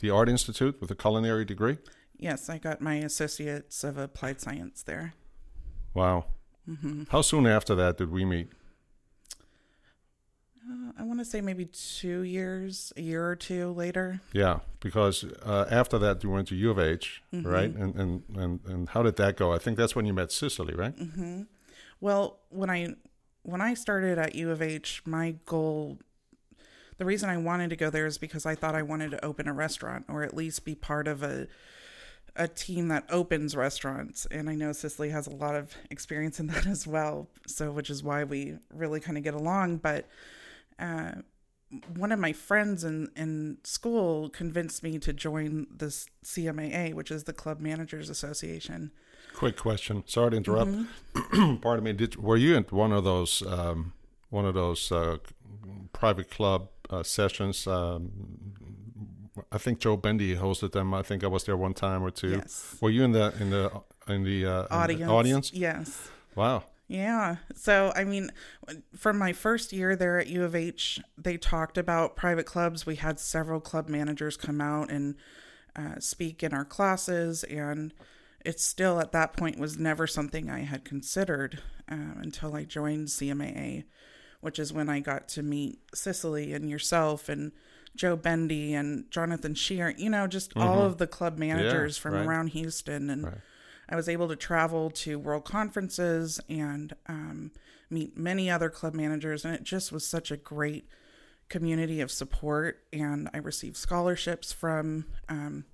the 0.00 0.10
Art 0.10 0.28
Institute 0.28 0.80
with 0.80 0.90
a 0.90 0.94
culinary 0.94 1.44
degree. 1.44 1.78
Yes, 2.18 2.48
I 2.48 2.58
got 2.58 2.80
my 2.80 2.94
Associates 2.94 3.84
of 3.84 3.98
Applied 3.98 4.40
Science 4.40 4.82
there. 4.82 5.14
Wow. 5.94 6.26
How 7.10 7.22
soon 7.22 7.46
after 7.46 7.74
that 7.76 7.96
did 7.96 8.10
we 8.10 8.24
meet? 8.24 8.48
Uh, 10.68 10.90
I 10.98 11.04
want 11.04 11.20
to 11.20 11.24
say 11.24 11.40
maybe 11.40 11.66
two 11.66 12.22
years, 12.22 12.92
a 12.96 13.02
year 13.02 13.24
or 13.24 13.36
two 13.36 13.70
later. 13.70 14.20
Yeah, 14.32 14.60
because 14.80 15.24
uh, 15.44 15.66
after 15.70 15.96
that 15.98 16.24
you 16.24 16.30
went 16.30 16.48
to 16.48 16.56
U 16.56 16.70
of 16.72 16.78
H, 16.80 17.22
right? 17.32 17.72
And, 17.72 17.94
and 17.94 18.22
and 18.34 18.60
and 18.66 18.88
how 18.88 19.04
did 19.04 19.14
that 19.16 19.36
go? 19.36 19.52
I 19.52 19.58
think 19.58 19.76
that's 19.76 19.94
when 19.94 20.06
you 20.06 20.12
met 20.12 20.32
Cicely, 20.32 20.74
right? 20.74 20.96
Mm-hmm. 20.96 21.42
Well, 22.00 22.40
when 22.48 22.68
I 22.68 22.96
when 23.42 23.60
I 23.60 23.74
started 23.74 24.18
at 24.18 24.34
U 24.34 24.50
of 24.50 24.60
H, 24.60 25.02
my 25.06 25.36
goal, 25.44 25.98
the 26.98 27.04
reason 27.04 27.28
I 27.28 27.36
wanted 27.36 27.70
to 27.70 27.76
go 27.76 27.90
there 27.90 28.06
is 28.06 28.18
because 28.18 28.46
I 28.46 28.54
thought 28.54 28.74
I 28.74 28.82
wanted 28.82 29.10
to 29.12 29.24
open 29.24 29.48
a 29.48 29.52
restaurant 29.52 30.06
or 30.08 30.22
at 30.22 30.34
least 30.34 30.64
be 30.64 30.74
part 30.74 31.08
of 31.08 31.22
a 31.22 31.46
a 32.38 32.46
team 32.46 32.88
that 32.88 33.04
opens 33.10 33.56
restaurants. 33.56 34.26
And 34.30 34.50
I 34.50 34.54
know 34.54 34.72
Cicely 34.72 35.10
has 35.10 35.26
a 35.26 35.34
lot 35.34 35.54
of 35.54 35.74
experience 35.90 36.38
in 36.38 36.46
that 36.48 36.66
as 36.66 36.86
well. 36.86 37.28
So, 37.46 37.70
which 37.70 37.90
is 37.90 38.02
why 38.02 38.24
we 38.24 38.58
really 38.72 39.00
kind 39.00 39.16
of 39.16 39.24
get 39.24 39.34
along. 39.34 39.78
But 39.78 40.06
uh, 40.78 41.12
one 41.94 42.12
of 42.12 42.18
my 42.18 42.32
friends 42.32 42.84
in, 42.84 43.10
in 43.16 43.58
school 43.64 44.28
convinced 44.28 44.82
me 44.82 44.98
to 44.98 45.12
join 45.12 45.66
this 45.74 46.06
CMAA, 46.24 46.94
which 46.94 47.10
is 47.10 47.24
the 47.24 47.32
Club 47.32 47.60
Managers 47.60 48.10
Association. 48.10 48.92
Quick 49.34 49.56
question. 49.56 50.04
Sorry 50.06 50.30
to 50.30 50.36
interrupt. 50.36 50.70
Mm-hmm. 50.70 51.56
Pardon 51.62 51.84
me. 51.84 51.92
Did 51.92 52.16
were 52.16 52.36
you 52.36 52.56
in 52.56 52.64
one 52.64 52.92
of 52.92 53.04
those 53.04 53.42
um, 53.46 53.92
one 54.30 54.46
of 54.46 54.54
those 54.54 54.90
uh, 54.90 55.18
private 55.92 56.30
club 56.30 56.68
uh, 56.90 57.02
sessions? 57.02 57.66
Um, 57.66 58.10
I 59.52 59.58
think 59.58 59.80
Joe 59.80 59.96
Bendy 59.96 60.36
hosted 60.36 60.72
them. 60.72 60.94
I 60.94 61.02
think 61.02 61.22
I 61.22 61.26
was 61.26 61.44
there 61.44 61.56
one 61.56 61.74
time 61.74 62.02
or 62.02 62.10
two. 62.10 62.30
Yes. 62.30 62.76
Were 62.80 62.90
you 62.90 63.04
in 63.04 63.12
the 63.12 63.34
in 63.40 63.50
the 63.50 63.70
in 64.08 64.22
the, 64.22 64.46
uh, 64.46 64.62
in 64.62 64.68
the 64.68 64.74
Audience. 64.74 65.10
audience? 65.10 65.52
Yes. 65.52 66.10
Wow. 66.34 66.64
Yeah. 66.88 67.36
So, 67.54 67.92
I 67.96 68.04
mean, 68.04 68.30
from 68.96 69.18
my 69.18 69.32
first 69.32 69.72
year 69.72 69.96
there 69.96 70.18
at 70.20 70.28
U 70.28 70.44
of 70.44 70.54
H, 70.54 71.00
they 71.18 71.36
talked 71.36 71.76
about 71.76 72.14
private 72.14 72.46
clubs. 72.46 72.86
We 72.86 72.96
had 72.96 73.18
several 73.18 73.60
club 73.60 73.88
managers 73.88 74.36
come 74.36 74.60
out 74.60 74.90
and 74.90 75.16
uh, 75.74 75.98
speak 75.98 76.42
in 76.42 76.54
our 76.54 76.64
classes, 76.64 77.42
and 77.44 77.92
it 78.44 78.60
still 78.60 79.00
at 79.00 79.12
that 79.12 79.36
point 79.36 79.58
was 79.58 79.78
never 79.78 80.06
something 80.06 80.48
I 80.48 80.60
had 80.60 80.84
considered 80.84 81.58
um, 81.88 82.18
until 82.22 82.54
I 82.54 82.64
joined 82.64 83.08
CMAA, 83.08 83.84
which 84.46 84.60
is 84.60 84.72
when 84.72 84.88
I 84.88 85.00
got 85.00 85.26
to 85.30 85.42
meet 85.42 85.80
Cicely 85.92 86.52
and 86.52 86.70
yourself 86.70 87.28
and 87.28 87.50
Joe 87.96 88.14
Bendy 88.14 88.74
and 88.74 89.10
Jonathan 89.10 89.56
Shear, 89.56 89.92
you 89.98 90.08
know, 90.08 90.28
just 90.28 90.56
all 90.56 90.82
of 90.82 90.98
the 90.98 91.08
club 91.08 91.36
managers 91.36 91.98
from 91.98 92.14
right. 92.14 92.24
around 92.24 92.48
Houston. 92.50 93.10
And 93.10 93.24
Right. 93.24 93.40
I 93.88 93.96
was 93.96 94.08
able 94.08 94.28
to 94.28 94.36
travel 94.36 94.90
to 94.90 95.18
world 95.18 95.44
conferences 95.44 96.38
and 96.48 96.94
um, 97.08 97.50
meet 97.90 98.16
many 98.16 98.48
other 98.48 98.70
club 98.70 98.94
managers, 98.94 99.44
and 99.44 99.52
it 99.52 99.64
just 99.64 99.90
was 99.90 100.06
such 100.06 100.30
a 100.30 100.36
great 100.36 100.88
community 101.48 102.00
of 102.00 102.12
support. 102.12 102.84
And 102.92 103.28
I 103.34 103.38
received 103.38 103.76
scholarships 103.76 104.52
from 104.52 105.06
um, 105.28 105.64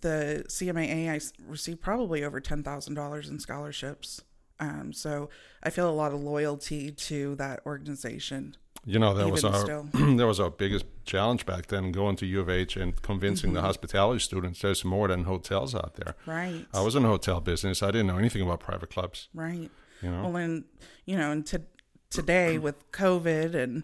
the 0.00 0.44
CMAA. 0.48 1.08
I 1.08 1.20
received 1.48 1.80
probably 1.80 2.24
over 2.24 2.40
ten 2.40 2.64
thousand 2.64 2.94
dollars 2.94 3.28
in 3.28 3.38
scholarships. 3.38 4.22
Um, 4.58 4.92
so 4.92 5.28
I 5.62 5.70
feel 5.70 5.88
a 5.88 5.92
lot 5.92 6.12
of 6.12 6.20
loyalty 6.22 6.90
to 6.90 7.34
that 7.36 7.60
organization. 7.66 8.56
You 8.88 9.00
know 9.00 9.14
that 9.14 9.28
was 9.28 9.44
our 9.44 9.64
that 9.92 10.26
was 10.26 10.38
our 10.38 10.50
biggest 10.50 10.84
challenge 11.04 11.44
back 11.44 11.66
then, 11.66 11.90
going 11.90 12.14
to 12.16 12.26
U 12.26 12.40
of 12.40 12.48
H 12.48 12.76
and 12.76 13.00
convincing 13.02 13.48
Mm-hmm. 13.48 13.56
the 13.56 13.62
hospitality 13.62 14.20
students 14.20 14.60
there's 14.62 14.84
more 14.84 15.08
than 15.08 15.24
hotels 15.24 15.74
out 15.74 15.94
there. 15.96 16.14
Right. 16.24 16.64
I 16.72 16.82
was 16.82 16.94
in 16.94 17.02
the 17.02 17.08
hotel 17.08 17.40
business. 17.40 17.82
I 17.82 17.88
didn't 17.88 18.06
know 18.06 18.18
anything 18.18 18.42
about 18.42 18.60
private 18.60 18.90
clubs. 18.90 19.28
Right. 19.34 19.70
You 20.02 20.10
know. 20.10 20.22
Well, 20.28 20.36
and 20.36 20.64
you 21.04 21.16
know, 21.16 21.32
and 21.32 21.44
to, 21.46 21.62
today 22.10 22.58
with 22.58 22.90
COVID 22.92 23.54
and 23.56 23.82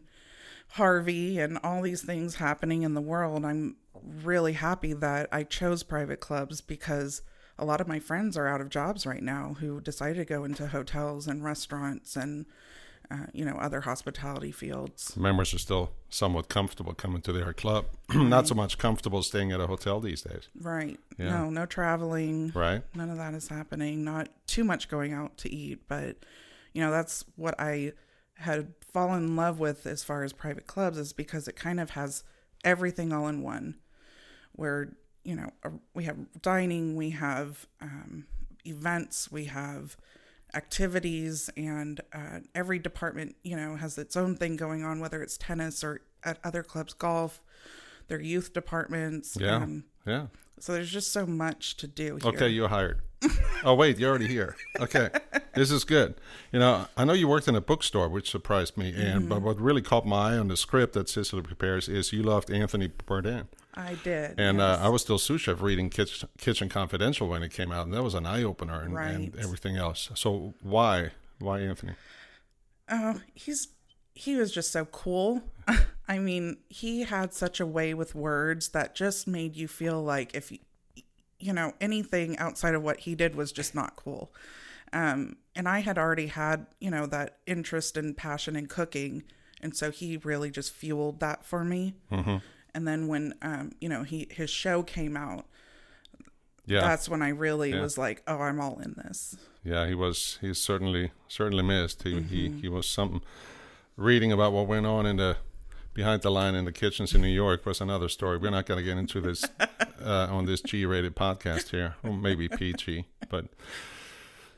Harvey 0.73 1.39
and 1.39 1.59
all 1.63 1.83
these 1.83 2.03
things 2.03 2.37
happening 2.37 2.83
in 2.83 2.95
the 2.95 3.01
world, 3.01 3.45
I'm 3.45 3.77
really 4.23 4.53
happy 4.55 4.93
that 4.95 5.29
I 5.33 5.43
chose 5.45 5.83
private 5.83 6.21
clubs 6.21 6.61
because 6.61 7.23
a 7.59 7.65
lot 7.65 7.81
of 7.81 7.89
my 7.89 7.99
friends 7.99 8.37
are 8.37 8.47
out 8.49 8.61
of 8.61 8.69
jobs 8.71 9.07
right 9.07 9.23
now 9.23 9.57
who 9.61 9.81
decided 9.81 10.17
to 10.17 10.25
go 10.25 10.45
into 10.45 10.69
hotels 10.69 11.27
and 11.27 11.45
restaurants 11.45 12.17
and 12.17 12.47
uh, 13.11 13.27
you 13.35 13.45
know 13.45 13.57
other 13.57 13.83
hospitality 13.83 14.51
fields. 14.53 15.17
members 15.17 15.53
are 15.53 15.59
still 15.59 15.91
somewhat 16.09 16.49
comfortable 16.49 16.95
coming 16.95 17.21
to 17.21 17.33
their 17.33 17.53
club. 17.53 17.85
Not 18.15 18.49
so 18.49 18.55
much 18.55 18.79
comfortable 18.79 19.23
staying 19.23 19.53
at 19.53 19.61
a 19.61 19.67
hotel 19.67 20.01
these 20.01 20.23
days, 20.23 20.49
Right. 20.59 20.99
Yeah. 21.19 21.31
No, 21.31 21.51
no 21.51 21.67
traveling. 21.67 22.53
right? 22.55 22.83
none 22.95 23.11
of 23.11 23.19
that 23.19 23.35
is 23.35 23.49
happening 23.49 24.03
not 24.05 24.29
too 24.47 24.65
much 24.65 24.89
going 24.89 25.13
out 25.13 25.37
to 25.39 25.53
eat 25.53 25.81
but 25.89 26.17
you 26.73 26.81
know 26.83 26.91
that's 26.91 27.25
what 27.37 27.55
i 27.59 27.93
had 28.37 28.73
fallen 28.93 29.25
in 29.25 29.37
love 29.37 29.59
with 29.61 29.87
as 29.87 30.03
far 30.03 30.25
as 30.25 30.33
private 30.33 30.67
clubs 30.67 30.97
is 30.99 31.13
because 31.13 31.47
it 31.47 31.55
kind 31.55 31.79
of 31.79 31.91
has 31.91 32.25
everything 32.65 33.13
all 33.13 33.29
in 33.29 33.43
one 33.43 33.75
where 34.53 34.95
you 35.25 35.35
know 35.37 35.51
uh, 35.65 35.71
we 35.95 36.05
have 36.05 36.17
dining 36.43 36.97
we 36.97 37.11
have 37.11 37.67
um, 37.81 38.27
events 38.67 39.31
we 39.31 39.45
have 39.47 39.97
activities 40.55 41.49
and 41.57 42.01
uh, 42.13 42.41
every 42.55 42.79
department 42.79 43.37
you 43.43 43.57
know 43.57 43.77
has 43.77 43.97
its 43.99 44.17
own 44.17 44.37
thing 44.37 44.57
going 44.57 44.85
on 44.85 45.01
whether 45.01 45.23
it's 45.23 45.37
tennis 45.39 45.83
or 45.83 46.01
at 46.25 46.39
other 46.45 46.63
clubs 46.63 46.93
golf 46.95 47.43
their 48.09 48.21
youth 48.21 48.53
departments 48.53 49.37
Yeah, 49.41 49.57
um, 49.57 49.85
yeah. 50.07 50.27
so 50.59 50.73
there's 50.73 50.91
just 50.91 51.13
so 51.13 51.25
much 51.27 51.77
to 51.79 51.87
do 51.87 52.19
here 52.21 52.33
Okay, 52.33 52.49
you're 52.49 52.69
hired. 52.69 53.01
oh 53.65 53.75
wait, 53.75 53.99
you're 53.99 54.11
already 54.11 54.27
here. 54.27 54.57
Okay, 54.81 55.09
this 55.55 55.71
is 55.71 55.85
good. 55.85 56.15
You 56.53 56.59
know, 56.59 56.87
I 56.97 57.05
know 57.05 57.13
you 57.13 57.29
worked 57.29 57.49
in 57.49 57.55
a 57.55 57.61
bookstore, 57.61 58.09
which 58.09 58.31
surprised 58.31 58.77
me. 58.77 58.95
And 58.97 59.29
but 59.29 59.43
what 59.43 59.61
really 59.61 59.83
caught 59.83 60.07
my 60.07 60.35
eye 60.35 60.39
on 60.39 60.49
the 60.49 60.57
script 60.57 60.95
that 60.95 61.09
Cicely 61.09 61.43
prepares 61.43 61.89
is 61.89 62.13
you 62.13 62.23
loved 62.23 62.51
Anthony 62.51 62.89
Bourdain. 62.89 63.47
I 63.75 63.97
did. 64.05 64.39
And 64.39 64.59
yes. 64.59 64.79
uh, 64.79 64.85
I 64.85 64.89
was 64.89 65.03
still 65.03 65.19
sous 65.19 65.41
chef 65.41 65.63
reading 65.63 65.89
Kitchen, 65.89 66.29
Kitchen 66.39 66.69
Confidential 66.69 67.29
when 67.29 67.43
it 67.43 67.53
came 67.53 67.73
out, 67.73 67.87
and 67.87 67.95
that 67.95 68.03
was 68.03 68.15
an 68.15 68.27
eye 68.27 68.43
opener 68.43 68.83
and, 68.83 68.97
and 68.97 69.37
everything 69.37 69.77
else. 69.77 70.11
So 70.15 70.55
why, 70.63 71.13
why 71.39 71.61
Anthony? 71.61 71.95
Oh, 72.91 73.21
he's 73.35 73.69
he 74.15 74.37
was 74.37 74.53
just 74.53 74.71
so 74.71 74.85
cool. 74.87 75.43
I 76.09 76.19
mean, 76.19 76.59
he 76.69 77.05
had 77.05 77.33
such 77.33 77.61
a 77.61 77.67
way 77.67 77.95
with 77.95 78.15
words 78.15 78.69
that 78.71 78.95
just 78.95 79.27
made 79.27 79.57
you 79.57 79.69
feel 79.69 80.03
like 80.03 80.35
if 80.35 80.53
you, 80.53 80.59
you 81.39 81.53
know 81.53 81.73
anything 81.81 82.37
outside 82.39 82.75
of 82.75 82.83
what 82.83 83.01
he 83.01 83.15
did 83.15 83.35
was 83.35 83.53
just 83.53 83.75
not 83.75 83.97
cool. 83.97 84.33
Um, 84.93 85.37
and 85.55 85.69
I 85.69 85.81
had 85.81 85.99
already 85.99 86.27
had 86.29 86.67
you 86.81 86.91
know 86.91 87.07
that 87.07 87.39
interest 87.47 87.97
and 87.97 88.17
passion 88.17 88.57
in 88.57 88.67
cooking, 88.67 89.23
and 89.61 89.77
so 89.77 89.91
he 89.91 90.17
really 90.19 90.51
just 90.51 90.73
fueled 90.73 91.21
that 91.21 91.45
for 91.45 91.65
me. 91.65 91.95
Mm-hmm. 92.11 92.37
And 92.75 92.89
then 92.89 93.07
when 93.09 93.35
um, 93.43 93.73
you 93.81 93.89
know 93.89 94.03
he 94.03 94.29
his 94.31 94.49
show 94.51 94.83
came 94.83 95.17
out, 95.17 95.47
Yeah, 96.67 96.81
that's 96.81 97.09
when 97.09 97.23
I 97.23 97.29
really 97.29 97.71
Yeah. 97.73 97.83
was 97.83 97.99
like, 97.99 98.23
oh, 98.27 98.39
I'm 98.39 98.61
all 98.61 98.79
in 98.81 98.95
this. 98.97 99.37
yeah, 99.65 99.87
he 99.87 99.95
was. 99.95 100.39
He's 100.41 100.59
certainly 100.59 101.11
certainly 101.29 101.63
missed. 101.65 102.03
He 102.03 102.21
he 102.23 102.49
Mm-hmm. 102.49 102.59
he 102.61 102.69
was 102.69 102.89
something. 102.89 103.21
Reading 103.97 104.33
about 104.33 104.53
what 104.53 104.67
went 104.67 104.87
on 104.87 105.05
in 105.05 105.17
the 105.17 105.37
behind 105.93 106.23
the 106.23 106.31
line 106.31 106.55
in 106.55 106.65
the 106.65 106.73
kitchens 106.73 107.15
in 107.15 107.21
New 107.21 107.29
York 107.29 107.67
was 107.67 107.79
another 107.83 108.09
story. 108.09 108.39
We're 108.39 108.51
not 108.51 108.65
going 108.65 108.79
to 108.79 108.85
get 108.85 108.97
into 108.97 109.21
this 109.21 109.45
uh, 110.03 110.29
on 110.31 110.47
this 110.47 110.63
G-rated 110.63 111.15
podcast 111.15 111.69
here, 111.69 111.97
or 112.03 112.15
maybe 112.17 112.49
PG, 112.49 113.05
but. 113.29 113.45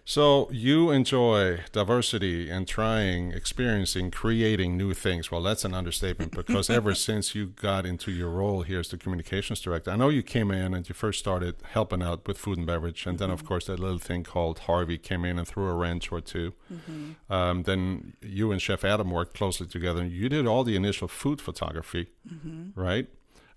So 0.07 0.51
you 0.51 0.91
enjoy 0.91 1.61
diversity 1.73 2.51
and 2.51 2.69
trying, 2.69 3.33
experiencing, 3.33 4.11
creating 4.11 4.77
new 4.77 4.93
things. 4.93 5.31
Well, 5.31 5.43
that's 5.43 5.65
an 5.65 5.73
understatement 5.73 6.33
because 6.33 6.69
ever 6.69 6.95
since 7.09 7.35
you 7.35 7.47
got 7.47 7.87
into 7.87 8.11
your 8.13 8.29
role 8.29 8.63
here 8.63 8.81
as 8.81 8.89
the 8.89 8.99
communications 8.99 9.63
director, 9.63 9.91
I 9.91 9.97
know 9.97 10.11
you 10.11 10.23
came 10.23 10.51
in 10.51 10.75
and 10.75 10.87
you 10.87 10.95
first 10.95 11.21
started 11.21 11.57
helping 11.73 12.03
out 12.03 12.29
with 12.29 12.37
food 12.37 12.59
and 12.59 12.67
beverage, 12.67 13.07
and 13.07 13.19
then 13.19 13.31
of 13.31 13.39
mm-hmm. 13.39 13.49
course 13.49 13.67
that 13.67 13.81
little 13.81 13.99
thing 13.99 14.25
called 14.25 14.61
Harvey 14.61 14.99
came 14.99 15.25
in 15.25 15.39
and 15.39 15.49
threw 15.49 15.69
a 15.69 15.75
wrench 15.75 16.13
or 16.13 16.21
2 16.21 16.53
mm-hmm. 16.73 17.33
Um, 17.33 17.63
then 17.63 18.13
you 18.21 18.53
and 18.53 18.61
Chef 18.61 18.85
Adam 18.85 19.11
worked 19.11 19.35
closely 19.35 19.67
together. 19.67 20.05
You 20.05 20.29
did 20.29 20.47
all 20.47 20.65
the 20.65 20.77
initial 20.77 21.09
food 21.09 21.41
photography, 21.41 22.09
mm-hmm. 22.29 22.79
right? 22.79 23.09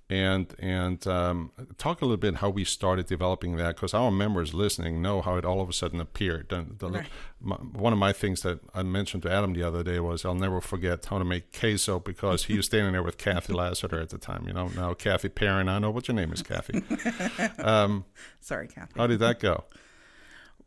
And 0.10 0.56
and 0.60 1.06
um, 1.06 1.52
talk 1.78 2.02
a 2.02 2.06
little 2.06 2.16
bit 2.18 2.36
how 2.36 2.50
we 2.50 2.64
started 2.64 3.08
developing 3.08 3.58
that 3.58 3.76
because 3.76 3.94
our 3.94 4.10
members 4.10 4.54
listening 4.54 5.02
know 5.02 5.22
how 5.22 5.36
it 5.36 5.44
all 5.44 5.60
of 5.60 5.68
a 5.70 5.74
sudden 5.74 6.00
appeared. 6.00 6.48
The, 6.50 6.66
the, 6.78 6.90
Right. 6.90 7.08
my, 7.42 7.56
one 7.58 7.92
of 7.92 8.00
my 8.00 8.14
things 8.14 8.42
that 8.42 8.60
I 8.74 8.84
mentioned 8.84 9.24
to 9.24 9.32
Adam 9.32 9.54
the 9.54 9.64
other 9.64 9.84
day 9.84 10.00
was 10.00 10.24
I'll 10.24 10.34
never 10.34 10.62
forget 10.62 11.06
how 11.06 11.18
to 11.20 11.26
make 11.26 11.58
queso 11.58 12.00
because 12.00 12.46
he 12.46 12.56
was 12.56 12.66
standing 12.72 12.94
there 12.94 13.04
with 13.04 13.18
Kathy 13.18 13.52
Lassiter 13.54 14.00
at 14.00 14.10
the 14.10 14.18
time. 14.18 14.46
You 14.48 14.54
know 14.54 14.70
now 14.70 14.94
Kathy 14.94 15.28
Perrin. 15.30 15.68
I 15.68 15.80
know 15.80 15.92
what 15.92 16.08
your 16.08 16.16
name 16.16 16.32
is, 16.32 16.42
Kathy. 16.42 16.82
Sorry, 18.40 18.68
Kathy. 18.68 18.94
How 18.96 19.08
did 19.08 19.20
that 19.20 19.40
go? 19.40 19.66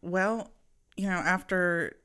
Well, 0.02 0.50
you 0.96 1.08
know, 1.08 1.16
after 1.16 1.96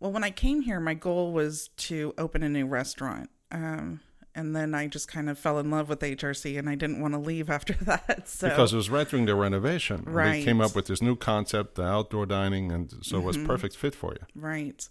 well, 0.00 0.12
when 0.12 0.24
I 0.24 0.30
came 0.30 0.62
here, 0.62 0.80
my 0.80 0.94
goal 0.94 1.32
was 1.32 1.68
to 1.76 2.14
open 2.16 2.42
a 2.42 2.48
new 2.48 2.66
restaurant. 2.66 3.30
Um, 3.50 4.00
and 4.38 4.54
then 4.54 4.72
I 4.72 4.86
just 4.86 5.08
kind 5.08 5.28
of 5.28 5.36
fell 5.36 5.58
in 5.58 5.68
love 5.68 5.88
with 5.88 5.98
HRC 5.98 6.56
and 6.60 6.70
I 6.70 6.76
didn't 6.76 7.00
want 7.00 7.12
to 7.14 7.18
leave 7.18 7.50
after 7.50 7.72
that. 7.84 8.28
So 8.28 8.48
Because 8.48 8.72
it 8.72 8.76
was 8.76 8.88
right 8.88 9.08
during 9.08 9.26
the 9.26 9.34
renovation. 9.34 10.04
They 10.06 10.12
Right. 10.12 10.44
came 10.44 10.60
up 10.60 10.76
with 10.76 10.86
this 10.86 11.02
new 11.02 11.16
concept, 11.16 11.74
the 11.74 11.82
outdoor 11.82 12.24
dining, 12.24 12.70
and 12.70 12.94
so 13.02 13.18
it 13.18 13.24
was 13.24 13.36
perfect 13.36 13.76
fit 13.76 13.96
for 13.96 14.12
you. 14.12 14.24
Right. 14.36 14.88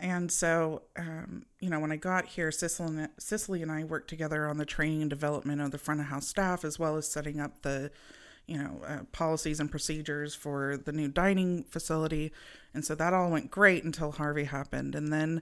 And 0.00 0.32
so, 0.32 0.82
um, 0.96 1.46
you 1.60 1.70
know, 1.70 1.78
when 1.78 1.92
I 1.92 1.96
got 1.96 2.26
here, 2.26 2.50
Cicely 2.50 2.86
and, 2.86 3.08
Cicely 3.18 3.62
and 3.62 3.70
I 3.70 3.84
worked 3.84 4.10
together 4.10 4.48
on 4.48 4.56
the 4.58 4.66
training 4.66 5.00
and 5.02 5.10
development 5.10 5.60
of 5.60 5.70
the 5.70 5.78
front 5.78 6.00
of 6.00 6.06
house 6.06 6.26
staff, 6.26 6.64
as 6.64 6.76
well 6.76 6.96
as 6.96 7.06
setting 7.08 7.38
up 7.38 7.62
the, 7.62 7.92
you 8.48 8.58
know, 8.58 8.80
uh, 8.84 9.04
policies 9.12 9.60
and 9.60 9.70
procedures 9.70 10.34
for 10.34 10.76
the 10.76 10.90
new 10.90 11.06
dining 11.06 11.62
facility. 11.62 12.32
And 12.74 12.84
so 12.84 12.96
that 12.96 13.14
all 13.14 13.30
went 13.30 13.52
great 13.52 13.84
until 13.84 14.10
Harvey 14.10 14.44
happened. 14.44 14.96
And 14.96 15.12
then 15.12 15.40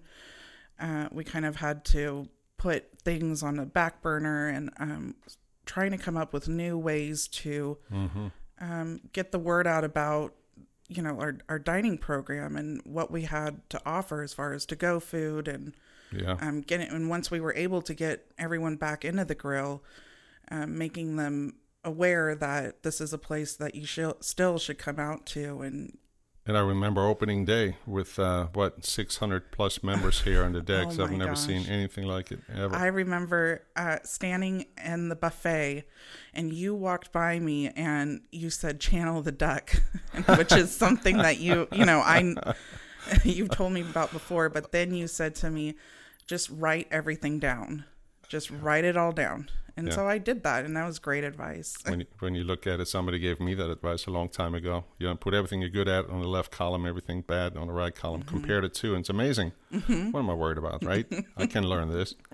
uh, 0.79 1.09
we 1.11 1.25
kind 1.25 1.47
of 1.47 1.57
had 1.57 1.87
to 1.87 2.29
put 2.61 2.85
things 3.03 3.43
on 3.43 3.57
the 3.57 3.65
back 3.65 4.03
burner 4.03 4.47
and 4.49 4.71
um, 4.79 5.15
trying 5.65 5.91
to 5.93 5.97
come 5.97 6.15
up 6.19 6.35
with 6.35 6.47
new 6.47 6.77
ways 6.77 7.27
to 7.27 7.79
um, 8.61 9.01
get 9.15 9.33
the 9.33 9.39
word 9.39 9.67
out 9.67 9.83
about 9.83 10.35
you 10.89 11.03
know 11.03 11.19
our, 11.19 11.39
our 11.49 11.59
dining 11.59 11.97
program 11.97 12.57
and 12.57 12.83
what 12.85 13.11
we 13.11 13.23
had 13.23 13.63
to 13.71 13.81
offer 13.87 14.23
as 14.23 14.35
far 14.35 14.53
as 14.53 14.67
to 14.67 14.77
go 14.77 15.01
food 15.01 15.49
and 15.49 15.75
Yeah. 16.13 16.37
um, 16.41 16.61
getting 16.61 16.89
and 16.89 17.09
once 17.09 17.31
we 17.31 17.41
were 17.41 17.55
able 17.55 17.81
to 17.83 17.95
get 17.95 18.27
everyone 18.37 18.77
back 18.77 19.05
into 19.05 19.25
the 19.25 19.35
grill 19.35 19.83
um, 20.51 20.77
making 20.77 21.17
them 21.17 21.55
aware 21.83 22.35
that 22.35 22.83
this 22.83 23.01
is 23.01 23.13
a 23.15 23.19
place 23.19 23.55
that 23.57 23.75
you 23.75 23.87
shall, 23.87 24.17
still 24.21 24.59
should 24.59 24.77
come 24.79 24.99
out 24.99 25.25
to 25.27 25.63
and 25.63 25.97
And 26.47 26.57
I 26.57 26.61
remember 26.61 27.07
opening 27.07 27.45
day 27.45 27.77
with 27.87 28.19
uh, 28.19 28.47
what 28.55 28.85
600 28.85 29.53
plus 29.53 29.83
members 29.83 30.21
here 30.25 30.43
on 30.43 30.53
the 30.53 30.63
decks. 30.63 30.99
Oh 30.99 31.05
I've 31.05 31.13
never 31.13 31.33
gosh. 31.33 31.41
seen 31.41 31.67
anything 31.67 32.07
like 32.07 32.33
it 32.33 32.41
ever. 32.53 32.75
I 32.75 32.87
remember 32.87 33.63
uh, 33.77 33.99
standing 34.05 34.67
in 34.83 35.11
the 35.11 35.17
buffet, 35.17 35.85
and 36.33 36.53
you 36.53 36.75
walked 36.75 37.13
by 37.13 37.39
me 37.39 37.69
and 37.69 38.23
you 38.33 38.49
said 38.51 38.81
"channel 38.81 39.23
the 39.23 39.33
duck," 39.33 39.75
which 40.37 40.53
is 40.53 40.75
something 40.75 41.19
that 41.19 41.39
you 41.39 41.69
you 41.73 41.85
know 41.85 42.01
I 42.01 42.35
you've 43.25 43.51
told 43.51 43.73
me 43.73 43.83
about 43.83 44.11
before. 44.11 44.49
But 44.49 44.73
then 44.73 44.95
you 44.95 45.09
said 45.09 45.35
to 45.37 45.51
me, 45.51 45.77
"Just 46.27 46.49
write 46.51 46.89
everything 46.91 47.39
down. 47.39 47.85
Just 48.29 48.51
write 48.51 48.85
it 48.85 48.97
all 48.97 49.13
down." 49.13 49.51
And 49.77 49.87
Yeah. 49.89 49.95
so 49.95 50.09
I 50.09 50.19
did 50.19 50.43
that, 50.43 50.65
and 50.65 50.77
that 50.77 50.87
was 50.87 50.99
great 50.99 51.25
advice. 51.25 51.77
when 51.87 52.01
you, 52.01 52.07
when 52.19 52.35
you 52.35 52.45
look 52.45 52.67
at 52.67 52.81
it, 52.81 52.87
somebody 52.89 53.19
gave 53.19 53.41
me 53.41 53.55
that 53.55 53.71
advice 53.71 54.07
a 54.07 54.11
long 54.11 54.29
time 54.29 54.55
ago. 54.55 54.85
You 54.99 55.07
know, 55.09 55.15
put 55.17 55.33
everything 55.35 55.61
you're 55.61 55.71
good 55.71 55.89
at 55.89 56.09
on 56.11 56.21
the 56.21 56.29
left 56.29 56.51
column, 56.51 56.87
everything 56.87 57.23
bad 57.23 57.57
on 57.57 57.67
the 57.69 57.73
right 57.73 57.95
column. 57.95 58.23
Mm-hmm. 58.23 58.37
Compare 58.37 58.61
the 58.63 58.69
two, 58.69 58.95
and 58.95 59.01
it's 59.01 59.11
amazing. 59.11 59.53
What 59.71 60.21
am 60.21 60.31
I 60.31 60.35
worried 60.35 60.59
about, 60.59 60.85
right? 60.85 61.07
I 61.37 61.47
can 61.47 61.65
learn 61.67 61.91
this. 61.91 62.15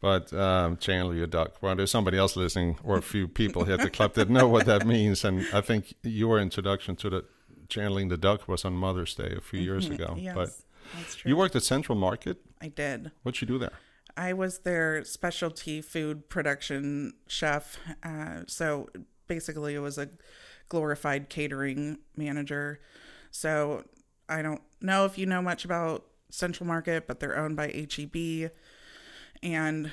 But 0.00 0.32
um, 0.32 0.78
channel 0.78 1.14
your 1.14 1.26
duck. 1.26 1.56
Well, 1.60 1.76
there's 1.76 1.90
somebody 1.90 2.16
else 2.16 2.34
listening, 2.34 2.78
or 2.82 2.96
a 2.96 3.02
few 3.02 3.28
people 3.28 3.64
here 3.64 3.74
at 3.74 3.80
the 3.82 3.90
club 3.90 4.14
that 4.14 4.30
know 4.30 4.48
what 4.48 4.64
that 4.64 4.86
means. 4.86 5.24
And 5.26 5.46
I 5.52 5.60
think 5.60 5.92
your 6.02 6.40
introduction 6.40 6.96
to 6.96 7.10
the 7.10 7.24
channeling 7.68 8.08
the 8.08 8.16
duck 8.16 8.48
was 8.48 8.64
on 8.64 8.72
Mother's 8.72 9.14
Day 9.14 9.34
a 9.36 9.42
few 9.42 9.60
years 9.60 9.90
ago. 9.90 10.14
yes, 10.16 10.34
But 10.34 10.48
that's 10.96 11.16
true. 11.16 11.28
you 11.28 11.36
worked 11.36 11.54
at 11.54 11.64
Central 11.64 11.98
Market. 11.98 12.38
I 12.62 12.68
did. 12.68 13.10
What'd 13.24 13.42
you 13.42 13.46
do 13.46 13.58
there? 13.58 13.72
I 14.16 14.32
was 14.32 14.60
their 14.60 15.04
specialty 15.04 15.80
food 15.80 16.28
production 16.28 17.14
chef. 17.26 17.78
Uh, 18.02 18.42
so 18.46 18.88
basically, 19.26 19.74
it 19.74 19.80
was 19.80 19.98
a 19.98 20.08
glorified 20.68 21.28
catering 21.28 21.98
manager. 22.16 22.80
So 23.30 23.84
I 24.28 24.42
don't 24.42 24.62
know 24.80 25.04
if 25.04 25.18
you 25.18 25.26
know 25.26 25.42
much 25.42 25.64
about 25.64 26.06
Central 26.30 26.66
Market, 26.66 27.06
but 27.06 27.20
they're 27.20 27.38
owned 27.38 27.56
by 27.56 27.68
HEB. 27.68 28.50
And 29.42 29.90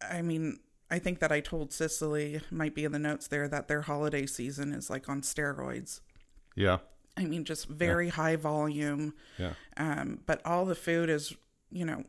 I 0.00 0.22
mean, 0.22 0.60
I 0.90 0.98
think 0.98 1.18
that 1.20 1.32
I 1.32 1.40
told 1.40 1.72
Cicely, 1.72 2.40
might 2.50 2.74
be 2.74 2.84
in 2.84 2.92
the 2.92 2.98
notes 2.98 3.28
there, 3.28 3.48
that 3.48 3.68
their 3.68 3.82
holiday 3.82 4.26
season 4.26 4.72
is 4.72 4.90
like 4.90 5.08
on 5.08 5.22
steroids. 5.22 6.00
Yeah, 6.56 6.78
I 7.16 7.24
mean, 7.24 7.44
just 7.44 7.68
very 7.68 8.08
high 8.08 8.36
volume 8.36 9.14
yeah. 9.38 9.52
um, 9.76 10.20
but 10.26 10.44
all 10.44 10.64
the 10.64 10.74
food 10.74 11.08
is 11.08 11.34
you 11.70 11.84
know 11.84 12.04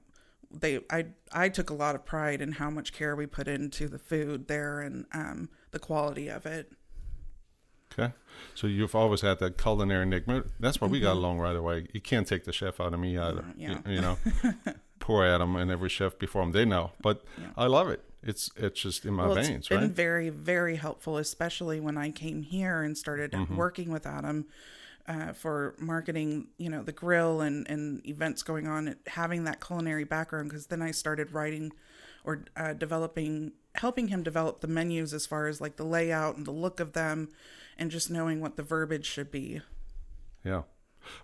they 0.60 0.80
i 0.90 1.06
i 1.32 1.50
took 1.50 1.70
a 1.70 1.74
lot 1.74 1.96
of 1.96 2.06
pride 2.06 2.42
in 2.42 2.54
how 2.54 2.70
much 2.70 2.94
care 2.94 3.16
we 3.16 3.26
put 3.26 3.48
into 3.48 3.88
the 3.88 4.00
food 4.00 4.48
there 4.48 4.82
and 4.82 5.06
um, 5.14 5.50
the 5.72 5.80
quality 5.80 6.28
of 6.30 6.46
it 6.46 6.72
Okay. 7.98 8.12
So 8.56 8.68
you've 8.68 8.94
always 8.94 9.22
had 9.22 9.40
that 9.40 9.58
culinary 9.58 10.04
enigma. 10.04 10.44
That's 10.60 10.82
why 10.82 10.88
we 10.90 10.98
Mm-hmm. 10.98 11.06
got 11.06 11.14
along 11.14 11.40
right 11.40 11.56
away. 11.56 11.88
You 11.94 12.02
can't 12.02 12.28
take 12.28 12.44
the 12.44 12.52
chef 12.52 12.82
out 12.82 12.94
of 12.94 13.00
me 13.00 13.18
either. 13.18 13.46
Yeah. 13.56 13.78
You, 13.86 13.94
you 13.94 14.02
know, 14.02 14.18
poor 15.00 15.24
Adam 15.24 15.56
and 15.56 15.72
every 15.72 15.88
chef 15.88 16.20
before 16.20 16.44
him, 16.44 16.52
they 16.52 16.66
know. 16.66 16.92
But 17.02 17.24
I 17.56 17.68
love 17.68 17.88
it. 17.88 18.02
It's 18.22 18.50
it's 18.58 18.82
just 18.82 19.06
in 19.06 19.14
my 19.14 19.28
well 19.28 19.36
veins, 19.36 19.50
it's 19.50 19.68
been 19.70 19.82
right? 19.82 19.92
very 19.92 20.30
very 20.30 20.76
helpful 20.78 21.16
especially 21.18 21.80
when 21.80 21.96
i 21.96 22.10
came 22.10 22.42
here 22.42 22.82
and 22.82 22.98
started 22.98 23.32
Mm-hmm. 23.32 23.56
working 23.56 23.92
with 23.92 24.06
adam 24.08 24.48
uh, 25.08 25.34
for 25.34 25.76
marketing 25.78 26.48
you 26.58 26.70
know 26.70 26.82
the 26.84 26.92
grill 26.92 27.42
and 27.42 27.68
and 27.70 28.06
events 28.08 28.44
going 28.44 28.68
on 28.68 28.96
having 29.08 29.44
that 29.44 29.64
culinary 29.66 30.04
background 30.04 30.50
because 30.50 30.68
then 30.68 30.82
i 30.82 30.92
started 30.92 31.32
writing 31.32 31.72
or 32.24 32.44
uh, 32.58 32.74
developing 32.74 33.52
helping 33.76 34.08
him 34.08 34.24
develop 34.24 34.62
the 34.62 34.68
menus 34.68 35.14
as 35.14 35.26
far 35.26 35.48
as 35.48 35.62
like 35.62 35.76
the 35.78 35.84
layout 35.86 36.38
and 36.38 36.46
the 36.46 36.52
look 36.52 36.80
of 36.80 36.94
them 36.94 37.30
and 37.78 37.92
just 37.92 38.10
knowing 38.10 38.40
what 38.42 38.56
the 38.56 38.64
verbiage 38.64 39.06
should 39.06 39.30
be 39.32 39.62
Yeah. 40.44 40.64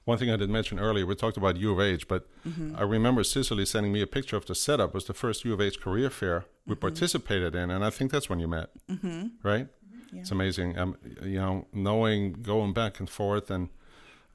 One 0.06 0.20
thing 0.20 0.30
I 0.30 0.34
didn't 0.34 0.52
mention 0.52 0.80
earlier, 0.80 1.08
we 1.08 1.15
talked 1.15 1.38
about 1.38 1.58
U 1.58 1.72
of 1.72 1.80
H, 1.80 2.08
but 2.08 2.28
Mm-hmm. 2.48 2.76
I 2.76 2.84
remember 2.84 3.24
Cicely 3.24 3.65
sending 3.65 3.91
me 3.91 4.02
a 4.02 4.08
picture 4.08 4.36
of 4.38 4.46
the 4.46 4.54
setup. 4.54 4.89
It 4.89 4.94
was 4.94 5.06
the 5.06 5.13
first 5.15 5.44
U 5.44 5.54
of 5.54 5.62
H 5.62 5.80
career 5.82 6.10
fair 6.12 6.46
we 6.67 6.76
Mm-hmm. 6.76 6.82
participated 6.82 7.56
in, 7.56 7.72
and 7.72 7.84
I 7.84 7.89
think 7.89 8.12
that's 8.12 8.30
when 8.30 8.39
you 8.39 8.48
met, 8.48 8.70
mm-hmm. 8.88 9.28
right? 9.41 9.67
It's 10.13 10.32
amazing. 10.32 10.78
Um, 10.78 10.97
you 11.24 11.39
know, 11.39 11.67
knowing, 11.74 12.34
going 12.34 12.74
back 12.74 13.00
and 13.00 13.10
forth, 13.10 13.50
and 13.52 13.69